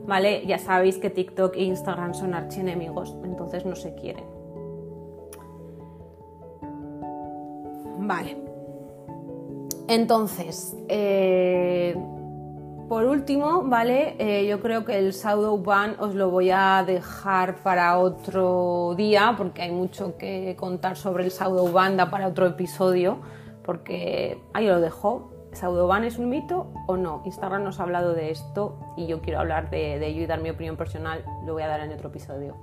¿Vale? 0.06 0.46
Ya 0.46 0.58
sabéis 0.58 0.98
que 0.98 1.10
TikTok 1.10 1.56
e 1.56 1.64
Instagram 1.64 2.14
son 2.14 2.34
archienemigos, 2.34 3.16
entonces 3.24 3.66
no 3.66 3.76
se 3.76 3.94
quieren. 3.96 4.26
Vale. 8.00 8.38
Entonces, 9.90 10.76
eh, 10.88 11.96
por 12.88 13.04
último, 13.06 13.64
¿vale? 13.64 14.16
Eh, 14.18 14.48
yo 14.48 14.62
creo 14.62 14.86
que 14.86 14.98
el 14.98 15.12
Shadow 15.12 15.62
Ban 15.62 15.96
os 16.00 16.16
lo 16.16 16.30
voy 16.30 16.52
a 16.52 16.84
dejar 16.88 17.58
para 17.58 17.98
otro 17.98 18.94
día, 18.96 19.36
porque 19.38 19.64
hay 19.64 19.72
mucho 19.72 20.18
que 20.18 20.56
contar 20.58 20.96
sobre 20.96 21.26
el 21.26 21.32
Shadow 21.32 21.72
Ban, 21.72 21.98
da 21.98 22.10
para 22.10 22.28
otro 22.28 22.46
episodio, 22.46 23.20
porque 23.64 24.42
ahí 24.54 24.68
lo 24.68 24.80
dejo. 24.80 25.32
¿Shadow 25.54 25.88
Ban 25.88 26.06
es 26.06 26.18
un 26.18 26.30
mito 26.30 26.72
o 26.88 26.96
no? 26.96 27.24
Instagram 27.26 27.64
nos 27.64 27.80
ha 27.80 27.84
hablado 27.84 28.14
de 28.14 28.32
esto 28.32 28.80
y 28.96 29.08
yo 29.08 29.22
quiero 29.22 29.40
hablar 29.40 29.70
de, 29.70 29.96
ello 30.06 30.22
y 30.22 30.26
dar 30.26 30.42
mi 30.42 30.50
opinión 30.50 30.78
personal, 30.78 31.26
lo 31.46 31.54
voy 31.54 31.64
a 31.64 31.68
dar 31.68 31.82
en 31.82 31.92
otro 31.92 32.08
episodio. 32.10 32.56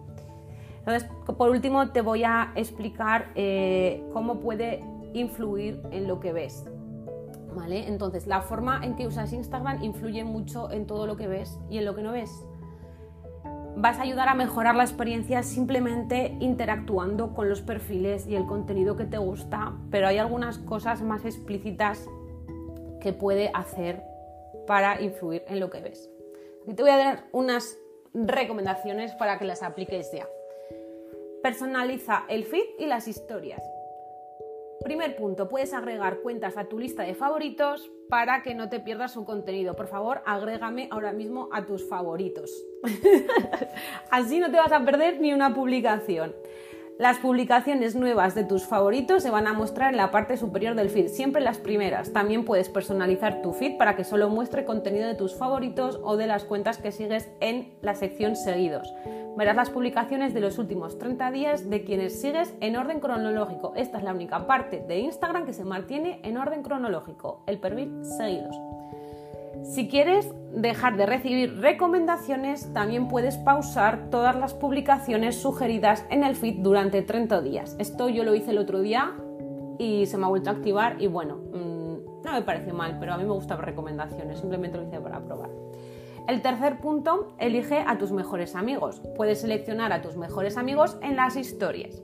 Entonces, 0.78 1.08
por 1.36 1.50
último, 1.50 1.90
te 1.90 2.00
voy 2.00 2.24
a 2.24 2.52
explicar 2.54 3.26
eh, 3.34 4.02
cómo 4.12 4.40
puede 4.40 4.84
influir 5.12 5.82
en 5.90 6.08
lo 6.08 6.20
que 6.20 6.32
ves, 6.32 6.64
entonces, 7.62 8.26
la 8.26 8.40
forma 8.42 8.84
en 8.84 8.96
que 8.96 9.06
usas 9.06 9.32
Instagram 9.32 9.82
influye 9.82 10.24
mucho 10.24 10.70
en 10.70 10.86
todo 10.86 11.06
lo 11.06 11.16
que 11.16 11.26
ves 11.26 11.58
y 11.70 11.78
en 11.78 11.84
lo 11.84 11.94
que 11.94 12.02
no 12.02 12.12
ves. 12.12 12.30
Vas 13.76 13.98
a 13.98 14.02
ayudar 14.02 14.28
a 14.28 14.34
mejorar 14.34 14.76
la 14.76 14.84
experiencia 14.84 15.42
simplemente 15.42 16.36
interactuando 16.40 17.34
con 17.34 17.48
los 17.48 17.60
perfiles 17.60 18.26
y 18.26 18.36
el 18.36 18.46
contenido 18.46 18.96
que 18.96 19.04
te 19.04 19.18
gusta, 19.18 19.72
pero 19.90 20.06
hay 20.06 20.18
algunas 20.18 20.58
cosas 20.58 21.02
más 21.02 21.24
explícitas 21.24 22.08
que 23.00 23.12
puede 23.12 23.50
hacer 23.52 24.02
para 24.66 25.00
influir 25.02 25.42
en 25.48 25.60
lo 25.60 25.70
que 25.70 25.80
ves. 25.80 26.08
Aquí 26.62 26.74
te 26.74 26.82
voy 26.82 26.92
a 26.92 26.96
dar 26.96 27.24
unas 27.32 27.76
recomendaciones 28.14 29.12
para 29.14 29.38
que 29.38 29.44
las 29.44 29.62
apliques 29.62 30.10
ya. 30.12 30.26
Personaliza 31.42 32.24
el 32.28 32.44
feed 32.44 32.64
y 32.78 32.86
las 32.86 33.08
historias. 33.08 33.62
Primer 34.82 35.16
punto, 35.16 35.48
puedes 35.48 35.72
agregar 35.72 36.20
cuentas 36.20 36.56
a 36.56 36.64
tu 36.64 36.78
lista 36.78 37.02
de 37.04 37.14
favoritos 37.14 37.90
para 38.08 38.42
que 38.42 38.54
no 38.54 38.68
te 38.68 38.80
pierdas 38.80 39.12
su 39.12 39.24
contenido. 39.24 39.74
Por 39.74 39.86
favor, 39.86 40.22
agrégame 40.26 40.88
ahora 40.90 41.12
mismo 41.12 41.48
a 41.52 41.64
tus 41.64 41.88
favoritos. 41.88 42.50
Así 44.10 44.40
no 44.40 44.50
te 44.50 44.58
vas 44.58 44.72
a 44.72 44.84
perder 44.84 45.20
ni 45.20 45.32
una 45.32 45.54
publicación. 45.54 46.34
Las 46.96 47.18
publicaciones 47.18 47.96
nuevas 47.96 48.36
de 48.36 48.44
tus 48.44 48.66
favoritos 48.66 49.22
se 49.24 49.30
van 49.30 49.48
a 49.48 49.52
mostrar 49.52 49.90
en 49.90 49.96
la 49.96 50.12
parte 50.12 50.36
superior 50.36 50.76
del 50.76 50.90
feed, 50.90 51.08
siempre 51.08 51.42
las 51.42 51.58
primeras. 51.58 52.12
También 52.12 52.44
puedes 52.44 52.68
personalizar 52.68 53.42
tu 53.42 53.52
feed 53.52 53.78
para 53.78 53.96
que 53.96 54.04
solo 54.04 54.28
muestre 54.28 54.64
contenido 54.64 55.08
de 55.08 55.16
tus 55.16 55.34
favoritos 55.34 55.98
o 56.04 56.16
de 56.16 56.28
las 56.28 56.44
cuentas 56.44 56.78
que 56.78 56.92
sigues 56.92 57.28
en 57.40 57.74
la 57.82 57.96
sección 57.96 58.36
seguidos. 58.36 58.94
Verás 59.36 59.56
las 59.56 59.70
publicaciones 59.70 60.32
de 60.32 60.40
los 60.40 60.58
últimos 60.58 60.96
30 60.98 61.30
días 61.32 61.68
de 61.68 61.82
quienes 61.82 62.20
sigues 62.20 62.54
en 62.60 62.76
orden 62.76 63.00
cronológico. 63.00 63.72
Esta 63.74 63.98
es 63.98 64.04
la 64.04 64.12
única 64.12 64.46
parte 64.46 64.84
de 64.86 65.00
Instagram 65.00 65.44
que 65.44 65.52
se 65.52 65.64
mantiene 65.64 66.20
en 66.22 66.36
orden 66.36 66.62
cronológico, 66.62 67.42
el 67.46 67.58
perfil 67.58 68.04
seguidos. 68.04 68.56
Si 69.64 69.88
quieres 69.88 70.32
dejar 70.52 70.96
de 70.96 71.06
recibir 71.06 71.58
recomendaciones, 71.60 72.72
también 72.72 73.08
puedes 73.08 73.36
pausar 73.36 74.08
todas 74.10 74.36
las 74.36 74.54
publicaciones 74.54 75.40
sugeridas 75.40 76.04
en 76.10 76.22
el 76.22 76.36
feed 76.36 76.60
durante 76.60 77.02
30 77.02 77.40
días. 77.42 77.74
Esto 77.80 78.08
yo 78.08 78.22
lo 78.22 78.34
hice 78.36 78.52
el 78.52 78.58
otro 78.58 78.82
día 78.82 79.14
y 79.78 80.06
se 80.06 80.16
me 80.16 80.26
ha 80.26 80.28
vuelto 80.28 80.50
a 80.50 80.52
activar 80.52 81.02
y 81.02 81.08
bueno, 81.08 81.36
mm, 81.36 82.24
no 82.24 82.32
me 82.32 82.42
parece 82.42 82.72
mal, 82.72 82.98
pero 83.00 83.14
a 83.14 83.16
mí 83.16 83.24
me 83.24 83.32
gustan 83.32 83.58
recomendaciones, 83.58 84.38
simplemente 84.38 84.78
lo 84.78 84.84
hice 84.84 85.00
para 85.00 85.20
probar. 85.20 85.50
El 86.26 86.40
tercer 86.40 86.78
punto, 86.78 87.34
elige 87.38 87.84
a 87.86 87.98
tus 87.98 88.10
mejores 88.10 88.56
amigos. 88.56 89.02
Puedes 89.16 89.42
seleccionar 89.42 89.92
a 89.92 90.00
tus 90.00 90.16
mejores 90.16 90.56
amigos 90.56 90.96
en 91.02 91.16
las 91.16 91.36
historias. 91.36 92.02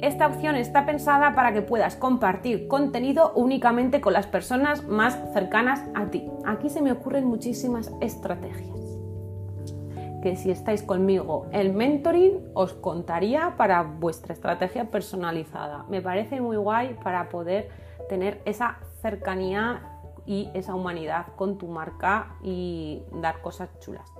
Esta 0.00 0.26
opción 0.26 0.56
está 0.56 0.86
pensada 0.86 1.34
para 1.34 1.52
que 1.52 1.60
puedas 1.60 1.94
compartir 1.94 2.68
contenido 2.68 3.32
únicamente 3.34 4.00
con 4.00 4.14
las 4.14 4.26
personas 4.26 4.86
más 4.86 5.18
cercanas 5.34 5.84
a 5.94 6.06
ti. 6.06 6.26
Aquí 6.46 6.70
se 6.70 6.80
me 6.80 6.90
ocurren 6.90 7.26
muchísimas 7.26 7.92
estrategias 8.00 8.80
que 10.22 10.36
si 10.36 10.50
estáis 10.50 10.82
conmigo 10.82 11.46
el 11.50 11.72
mentoring 11.72 12.50
os 12.54 12.74
contaría 12.74 13.54
para 13.56 13.82
vuestra 13.82 14.34
estrategia 14.34 14.90
personalizada. 14.90 15.84
Me 15.88 16.02
parece 16.02 16.40
muy 16.40 16.56
guay 16.56 16.94
para 17.02 17.28
poder 17.28 17.68
tener 18.08 18.40
esa 18.44 18.78
cercanía 19.00 19.89
y 20.26 20.50
esa 20.54 20.74
humanidad 20.74 21.26
con 21.36 21.58
tu 21.58 21.68
marca 21.68 22.36
y 22.42 23.02
dar 23.12 23.40
cosas 23.40 23.68
chulas. 23.80 24.10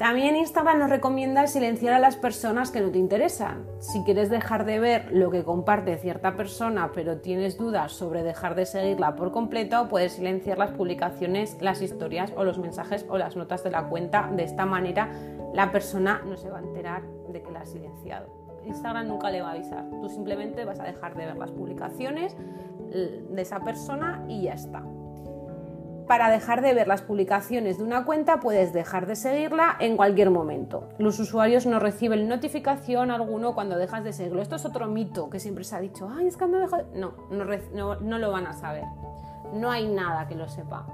También 0.00 0.34
Instagram 0.34 0.78
nos 0.78 0.88
recomienda 0.88 1.46
silenciar 1.46 1.92
a 1.92 1.98
las 1.98 2.16
personas 2.16 2.70
que 2.70 2.80
no 2.80 2.90
te 2.90 2.96
interesan. 2.96 3.66
Si 3.80 4.02
quieres 4.02 4.30
dejar 4.30 4.64
de 4.64 4.78
ver 4.78 5.08
lo 5.12 5.30
que 5.30 5.44
comparte 5.44 5.98
cierta 5.98 6.36
persona 6.36 6.92
pero 6.94 7.18
tienes 7.18 7.58
dudas 7.58 7.92
sobre 7.92 8.22
dejar 8.22 8.54
de 8.54 8.64
seguirla 8.64 9.14
por 9.14 9.30
completo, 9.30 9.88
puedes 9.90 10.12
silenciar 10.12 10.56
las 10.56 10.70
publicaciones, 10.70 11.58
las 11.60 11.82
historias 11.82 12.32
o 12.34 12.44
los 12.44 12.56
mensajes 12.56 13.04
o 13.10 13.18
las 13.18 13.36
notas 13.36 13.62
de 13.62 13.72
la 13.72 13.90
cuenta. 13.90 14.30
De 14.34 14.44
esta 14.44 14.64
manera 14.64 15.10
la 15.52 15.70
persona 15.70 16.22
no 16.24 16.38
se 16.38 16.48
va 16.48 16.60
a 16.60 16.62
enterar 16.62 17.02
de 17.28 17.42
que 17.42 17.50
la 17.50 17.60
has 17.60 17.68
silenciado. 17.68 18.39
Instagram 18.64 19.08
nunca 19.08 19.30
le 19.30 19.42
va 19.42 19.48
a 19.48 19.52
avisar. 19.52 19.84
Tú 20.00 20.08
simplemente 20.08 20.64
vas 20.64 20.80
a 20.80 20.84
dejar 20.84 21.16
de 21.16 21.26
ver 21.26 21.36
las 21.36 21.50
publicaciones 21.50 22.36
de 22.90 23.42
esa 23.42 23.60
persona 23.60 24.24
y 24.28 24.42
ya 24.42 24.54
está. 24.54 24.82
Para 26.06 26.28
dejar 26.28 26.60
de 26.60 26.74
ver 26.74 26.88
las 26.88 27.02
publicaciones 27.02 27.78
de 27.78 27.84
una 27.84 28.04
cuenta 28.04 28.40
puedes 28.40 28.72
dejar 28.72 29.06
de 29.06 29.14
seguirla 29.14 29.76
en 29.78 29.96
cualquier 29.96 30.30
momento. 30.30 30.88
Los 30.98 31.20
usuarios 31.20 31.66
no 31.66 31.78
reciben 31.78 32.26
notificación 32.26 33.12
alguno 33.12 33.54
cuando 33.54 33.76
dejas 33.76 34.02
de 34.02 34.12
seguirlo. 34.12 34.42
Esto 34.42 34.56
es 34.56 34.64
otro 34.64 34.88
mito 34.88 35.30
que 35.30 35.38
siempre 35.38 35.62
se 35.62 35.76
ha 35.76 35.80
dicho, 35.80 36.10
ay, 36.12 36.26
es 36.26 36.36
que 36.36 36.48
no 36.48 36.58
dejo... 36.58 36.78
No, 36.94 37.12
no, 37.30 37.94
no 38.00 38.18
lo 38.18 38.32
van 38.32 38.48
a 38.48 38.54
saber. 38.54 38.84
No 39.54 39.70
hay 39.70 39.86
nada 39.86 40.26
que 40.26 40.34
lo 40.34 40.48
sepa. 40.48 40.84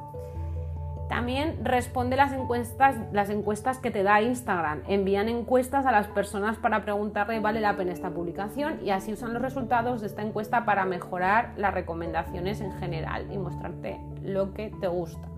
También 1.09 1.65
responde 1.65 2.17
las 2.17 2.33
encuestas, 2.33 2.97
las 3.13 3.31
encuestas 3.31 3.79
que 3.79 3.91
te 3.91 4.03
da 4.03 4.23
Instagram. 4.23 4.83
Envían 4.89 5.29
encuestas 5.29 5.87
a 5.87 5.93
las 5.93 6.09
personas 6.09 6.57
para 6.57 6.85
preguntarle 6.85 7.39
vale 7.41 7.61
la 7.61 7.77
pena 7.77 7.93
esta 7.93 8.11
publicación 8.11 8.81
y 8.85 8.91
así 8.91 9.13
usan 9.13 9.33
los 9.33 9.43
resultados 9.43 10.01
de 10.01 10.09
esta 10.09 10.23
encuesta 10.23 10.65
para 10.65 10.85
mejorar 10.85 11.53
las 11.57 11.73
recomendaciones 11.73 12.61
en 12.61 12.73
general 12.73 13.27
y 13.33 13.39
mostrarte 13.39 14.01
lo 14.23 14.53
que 14.53 14.73
te 14.81 14.89
gusta. 14.89 15.29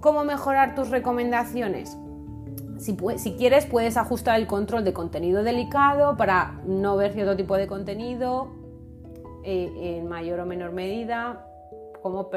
¿Cómo 0.00 0.24
mejorar 0.24 0.74
tus 0.74 0.90
recomendaciones? 0.90 1.98
Si, 2.78 2.96
quieres 3.36 3.66
puedes 3.66 3.96
ajustar 3.96 4.38
el 4.38 4.46
control 4.46 4.84
de 4.84 4.92
contenido 4.92 5.42
delicado 5.42 6.16
para 6.16 6.60
no 6.64 6.96
ver 6.96 7.12
cierto 7.12 7.36
tipo 7.36 7.56
de 7.56 7.66
contenido 7.66 8.52
eh, 9.42 9.98
en 9.98 10.08
mayor 10.08 10.38
o 10.38 10.46
menor 10.46 10.70
medida, 10.70 11.44
como 12.00 12.30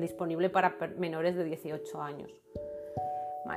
disponible 0.00 0.50
para 0.50 0.76
menores 0.96 1.36
de 1.36 1.44
18 1.44 2.02
años. 2.02 2.30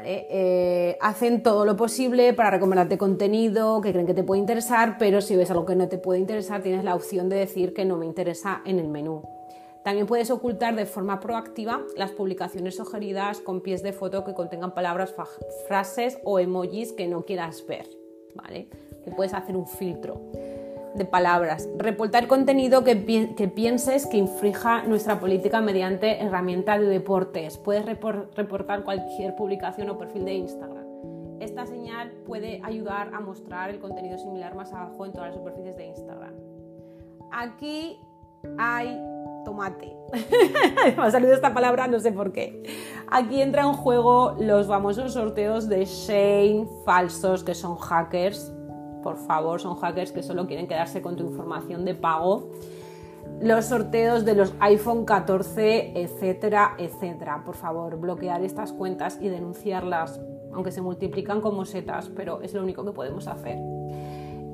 Eh, 0.04 0.98
hacen 1.00 1.44
todo 1.44 1.66
lo 1.66 1.76
posible 1.76 2.34
para 2.34 2.52
recomendarte 2.52 2.98
contenido 2.98 3.82
que 3.82 3.92
creen 3.92 4.08
que 4.08 4.14
te 4.14 4.24
puede 4.24 4.42
interesar, 4.42 4.98
pero 4.98 5.22
si 5.22 5.36
ves 5.36 5.52
algo 5.52 5.66
que 5.66 5.76
no 5.76 5.88
te 5.88 5.98
puede 5.98 6.20
interesar, 6.20 6.62
tienes 6.62 6.84
la 6.84 6.96
opción 6.96 7.30
de 7.30 7.38
decir 7.38 7.74
que 7.74 7.86
no 7.86 7.98
me 7.98 8.06
interesa 8.06 8.62
en 8.66 8.80
el 8.80 8.88
menú. 8.88 9.24
También 9.84 10.08
puedes 10.08 10.32
ocultar 10.32 10.76
de 10.76 10.88
forma 10.88 11.20
proactiva 11.20 11.84
las 11.96 12.12
publicaciones 12.12 12.76
sugeridas 12.76 13.40
con 13.40 13.62
pies 13.62 13.84
de 13.84 13.94
foto 13.94 14.26
que 14.26 14.34
contengan 14.34 14.74
palabras, 14.74 15.14
frases 15.68 16.18
o 16.24 16.40
emojis 16.40 16.92
que 16.92 17.08
no 17.08 17.24
quieras 17.24 17.66
ver. 17.68 17.88
¿vale? 18.34 18.68
Puedes 19.16 19.34
hacer 19.34 19.56
un 19.56 19.68
filtro 19.68 20.20
de 20.96 21.06
palabras. 21.06 21.70
Reportar 21.78 22.28
contenido 22.28 22.84
que, 22.84 22.96
pienses 22.96 24.08
que 24.08 24.18
infrija 24.18 24.84
nuestra 24.84 25.20
política 25.20 25.62
mediante 25.62 26.24
herramienta 26.24 26.80
de 26.80 26.88
deportes. 26.88 27.58
Puedes 27.58 27.86
reportar 27.86 28.84
cualquier 28.84 29.36
publicación 29.36 29.90
o 29.90 29.98
perfil 29.98 30.26
de 30.26 30.34
Instagram. 30.34 30.86
Esta 31.40 31.66
señal 31.66 32.12
puede 32.26 32.62
ayudar 32.64 33.14
a 33.14 33.20
mostrar 33.20 33.70
el 33.70 33.80
contenido 33.80 34.18
similar 34.18 34.56
más 34.56 34.72
abajo 34.72 35.06
en 35.06 35.12
todas 35.12 35.28
las 35.28 35.36
superficies 35.36 35.76
de 35.76 35.88
Instagram. 35.88 36.34
Aquí 37.32 38.00
hay 38.58 38.98
tomate. 39.44 39.96
me 40.98 41.04
ha 41.04 41.12
salido 41.12 41.34
esta 41.34 41.54
palabra, 41.54 41.88
no 41.88 42.00
sé 42.00 42.12
por 42.12 42.32
qué. 42.32 42.64
Aquí 43.12 43.42
entra 43.42 43.64
en 43.64 43.74
juego 43.74 44.36
los 44.40 44.68
famosos 44.68 45.14
sorteos 45.14 45.68
de 45.68 45.86
Shane 45.86 46.68
falsos, 46.86 47.44
que 47.44 47.54
son 47.54 47.76
hackers. 47.78 48.55
Por 49.06 49.18
favor, 49.18 49.62
son 49.62 49.76
hackers 49.76 50.12
que 50.12 50.24
solo 50.24 50.48
quieren 50.48 50.68
quedarse 50.68 51.00
con 51.00 51.16
tu 51.16 51.22
información 51.22 51.86
de 51.86 51.94
pago. 51.94 52.50
Los 53.40 53.66
sorteos 53.66 54.26
de 54.26 54.34
los 54.34 54.56
iPhone 54.60 55.06
14, 55.06 56.02
etcétera, 56.02 56.74
etcétera. 56.80 57.44
Por 57.46 57.54
favor, 57.54 58.00
bloquear 58.00 58.44
estas 58.44 58.74
cuentas 58.74 59.20
y 59.22 59.30
denunciarlas, 59.30 60.20
aunque 60.52 60.72
se 60.72 60.82
multiplican 60.82 61.40
como 61.40 61.66
setas, 61.66 62.10
pero 62.16 62.42
es 62.42 62.56
lo 62.56 62.64
único 62.64 62.84
que 62.84 62.94
podemos 62.94 63.28
hacer. 63.28 63.60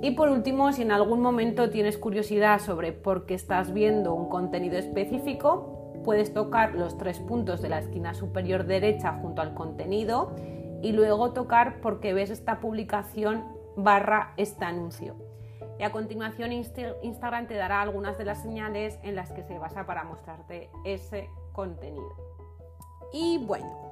Y 0.01 0.11
por 0.17 0.27
último, 0.27 0.73
si 0.73 0.81
en 0.81 0.91
algún 0.91 1.21
momento 1.21 1.69
tienes 1.69 1.97
curiosidad 1.97 2.59
sobre 2.59 2.91
por 2.91 3.25
qué 3.25 3.35
estás 3.35 3.71
viendo 3.71 4.13
un 4.13 4.27
contenido 4.27 4.77
específico, 4.77 5.93
puedes 6.03 6.33
tocar 6.33 6.75
los 6.75 6.97
tres 6.97 7.19
puntos 7.19 7.61
de 7.61 7.69
la 7.69 7.79
esquina 7.79 8.13
superior 8.13 8.65
derecha 8.65 9.17
junto 9.21 9.41
al 9.41 9.53
contenido 9.53 10.35
y 10.81 10.91
luego 10.91 11.31
tocar 11.31 11.79
porque 11.79 12.13
ves 12.13 12.31
esta 12.31 12.59
publicación 12.59 13.60
barra 13.83 14.33
este 14.37 14.65
anuncio. 14.65 15.15
Y 15.79 15.83
a 15.83 15.91
continuación 15.91 16.51
Instagram 16.51 17.47
te 17.47 17.55
dará 17.55 17.81
algunas 17.81 18.17
de 18.17 18.25
las 18.25 18.41
señales 18.41 18.99
en 19.03 19.15
las 19.15 19.31
que 19.31 19.43
se 19.43 19.57
basa 19.57 19.85
para 19.85 20.03
mostrarte 20.03 20.69
ese 20.85 21.29
contenido. 21.53 22.15
Y 23.13 23.39
bueno, 23.39 23.91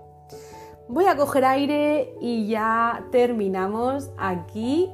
voy 0.87 1.05
a 1.05 1.17
coger 1.17 1.45
aire 1.45 2.15
y 2.21 2.47
ya 2.47 3.05
terminamos 3.11 4.11
aquí 4.17 4.93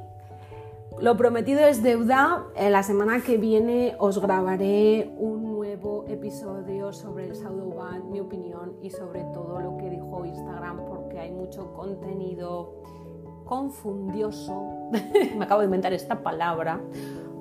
lo 1.02 1.18
prometido 1.18 1.60
es 1.60 1.84
deuda. 1.84 2.46
La 2.58 2.82
semana 2.82 3.22
que 3.22 3.38
viene 3.38 3.96
os 4.00 4.22
grabaré 4.22 5.14
un 5.18 5.44
nuevo 5.44 6.06
episodio 6.08 6.94
sobre 6.94 7.26
el 7.26 7.34
Band, 7.34 8.06
mi 8.06 8.22
opinión 8.22 8.78
y 8.82 8.90
sobre 8.92 9.26
todo 9.34 9.60
lo 9.60 9.76
que 9.76 9.90
dijo 9.90 10.24
Instagram, 10.24 10.86
porque 10.86 11.20
hay 11.20 11.32
mucho 11.32 11.74
contenido 11.74 12.76
confundioso. 13.46 14.90
Me 15.38 15.46
acabo 15.46 15.62
de 15.62 15.66
inventar 15.66 15.94
esta 15.94 16.22
palabra. 16.22 16.82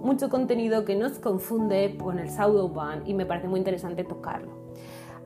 Mucho 0.02 0.28
contenido 0.28 0.84
que 0.84 0.94
nos 0.94 1.18
confunde 1.18 1.96
con 1.98 2.18
el 2.18 2.28
Band 2.28 3.08
y 3.08 3.14
me 3.14 3.24
parece 3.24 3.48
muy 3.48 3.58
interesante 3.58 4.04
tocarlo. 4.04 4.52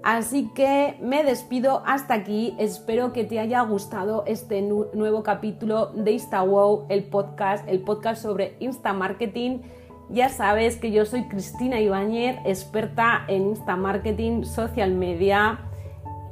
Así 0.05 0.51
que 0.55 0.97
me 1.03 1.25
despido 1.25 1.83
hasta 1.85 2.15
aquí. 2.15 2.55
Espero 2.59 3.13
que 3.13 3.25
te 3.25 3.41
haya 3.41 3.61
gustado 3.63 4.23
este 4.27 4.63
nuevo 4.63 5.25
capítulo 5.25 5.87
de 5.89 6.13
InstaWow, 6.13 6.87
el 6.89 7.05
podcast, 7.05 7.69
el 7.69 7.81
podcast 7.81 8.23
sobre 8.23 8.57
Insta 8.61 8.93
Marketing. 8.93 9.63
Ya 10.11 10.29
sabes 10.29 10.77
que 10.77 10.93
yo 10.93 11.05
soy 11.05 11.25
Cristina 11.25 11.81
Ibáñez, 11.81 12.39
experta 12.45 13.25
en 13.27 13.49
Insta 13.49 13.75
Marketing, 13.75 14.45
social 14.45 14.95
media 14.95 15.68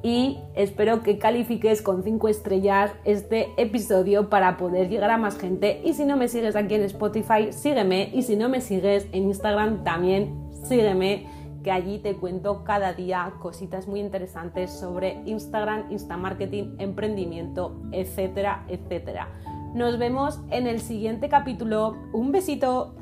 y 0.06 0.38
espero 0.54 1.02
que 1.02 1.18
califiques 1.18 1.82
con 1.82 2.04
5 2.04 2.28
estrellas 2.28 2.92
este 3.04 3.48
episodio 3.56 4.30
para 4.30 4.56
poder 4.56 4.88
llegar 4.88 5.10
a 5.10 5.18
más 5.18 5.36
gente. 5.36 5.80
Y 5.84 5.94
si 5.94 6.04
no 6.04 6.16
me 6.16 6.28
sigues 6.28 6.54
aquí 6.54 6.76
en 6.76 6.82
Spotify, 6.82 7.48
sígueme. 7.50 8.10
Y 8.14 8.22
si 8.22 8.36
no 8.36 8.48
me 8.48 8.60
sigues 8.60 9.08
en 9.10 9.24
Instagram, 9.24 9.82
también 9.82 10.48
sígueme 10.62 11.26
que 11.64 11.72
allí 11.72 11.98
te 11.98 12.14
cuento 12.14 12.62
cada 12.62 12.92
día 12.92 13.32
cositas 13.40 13.88
muy 13.88 13.98
interesantes 13.98 14.70
sobre 14.70 15.22
Instagram, 15.26 15.90
Instamarketing, 15.90 16.76
emprendimiento, 16.78 17.76
etcétera, 17.90 18.64
etcétera. 18.68 19.26
Nos 19.74 19.98
vemos 19.98 20.38
en 20.52 20.68
el 20.68 20.78
siguiente 20.82 21.28
capítulo. 21.28 21.96
Un 22.12 22.30
besito. 22.30 22.94